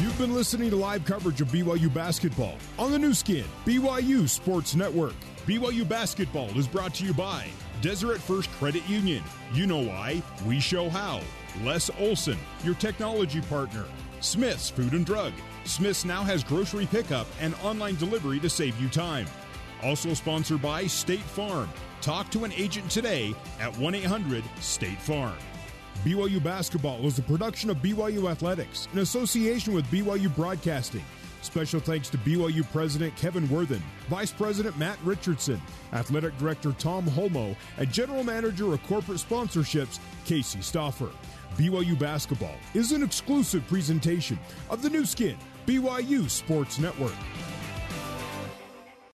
You've 0.00 0.16
been 0.16 0.34
listening 0.34 0.70
to 0.70 0.76
live 0.76 1.04
coverage 1.04 1.42
of 1.42 1.48
BYU 1.48 1.92
basketball 1.92 2.56
on 2.78 2.92
the 2.92 2.98
Nu 2.98 3.12
Skin, 3.12 3.44
BYU 3.66 4.26
Sports 4.26 4.74
Network. 4.74 5.12
BYU 5.46 5.86
basketball 5.86 6.48
is 6.58 6.66
brought 6.66 6.94
to 6.94 7.04
you 7.04 7.12
by 7.12 7.46
Deseret 7.82 8.22
First 8.22 8.50
Credit 8.52 8.88
Union. 8.88 9.22
You 9.52 9.66
know 9.66 9.80
why, 9.80 10.22
we 10.46 10.58
show 10.58 10.88
how. 10.88 11.20
Les 11.62 11.90
Olson, 12.00 12.38
your 12.64 12.74
technology 12.76 13.42
partner. 13.42 13.84
Smith's 14.20 14.70
Food 14.70 14.94
and 14.94 15.04
Drug. 15.04 15.34
Smith's 15.64 16.06
now 16.06 16.22
has 16.22 16.42
grocery 16.42 16.86
pickup 16.86 17.26
and 17.38 17.54
online 17.62 17.96
delivery 17.96 18.40
to 18.40 18.48
save 18.48 18.80
you 18.80 18.88
time. 18.88 19.26
Also 19.82 20.14
sponsored 20.14 20.62
by 20.62 20.86
State 20.86 21.20
Farm. 21.20 21.68
Talk 22.00 22.30
to 22.30 22.44
an 22.44 22.52
agent 22.52 22.90
today 22.90 23.34
at 23.60 23.76
1 23.78 23.94
800 23.94 24.44
State 24.60 25.00
Farm. 25.00 25.36
BYU 26.04 26.42
Basketball 26.42 27.06
is 27.06 27.18
a 27.18 27.22
production 27.22 27.70
of 27.70 27.78
BYU 27.78 28.30
Athletics 28.30 28.88
in 28.92 28.98
association 28.98 29.72
with 29.72 29.86
BYU 29.86 30.34
Broadcasting. 30.34 31.04
Special 31.40 31.78
thanks 31.78 32.08
to 32.10 32.18
BYU 32.18 32.70
President 32.72 33.14
Kevin 33.16 33.48
Worthen, 33.50 33.82
Vice 34.08 34.32
President 34.32 34.78
Matt 34.78 34.98
Richardson, 35.04 35.60
Athletic 35.92 36.36
Director 36.38 36.72
Tom 36.72 37.06
Holmoe, 37.06 37.54
and 37.76 37.92
General 37.92 38.24
Manager 38.24 38.72
of 38.72 38.82
Corporate 38.84 39.18
Sponsorships 39.18 39.98
Casey 40.24 40.60
Stoffer. 40.60 41.10
BYU 41.56 41.98
Basketball 41.98 42.56
is 42.72 42.92
an 42.92 43.02
exclusive 43.02 43.66
presentation 43.68 44.38
of 44.70 44.82
the 44.82 44.90
Nu 44.90 45.04
Skin, 45.04 45.36
BYU 45.66 46.28
Sports 46.28 46.78
Network. 46.78 47.14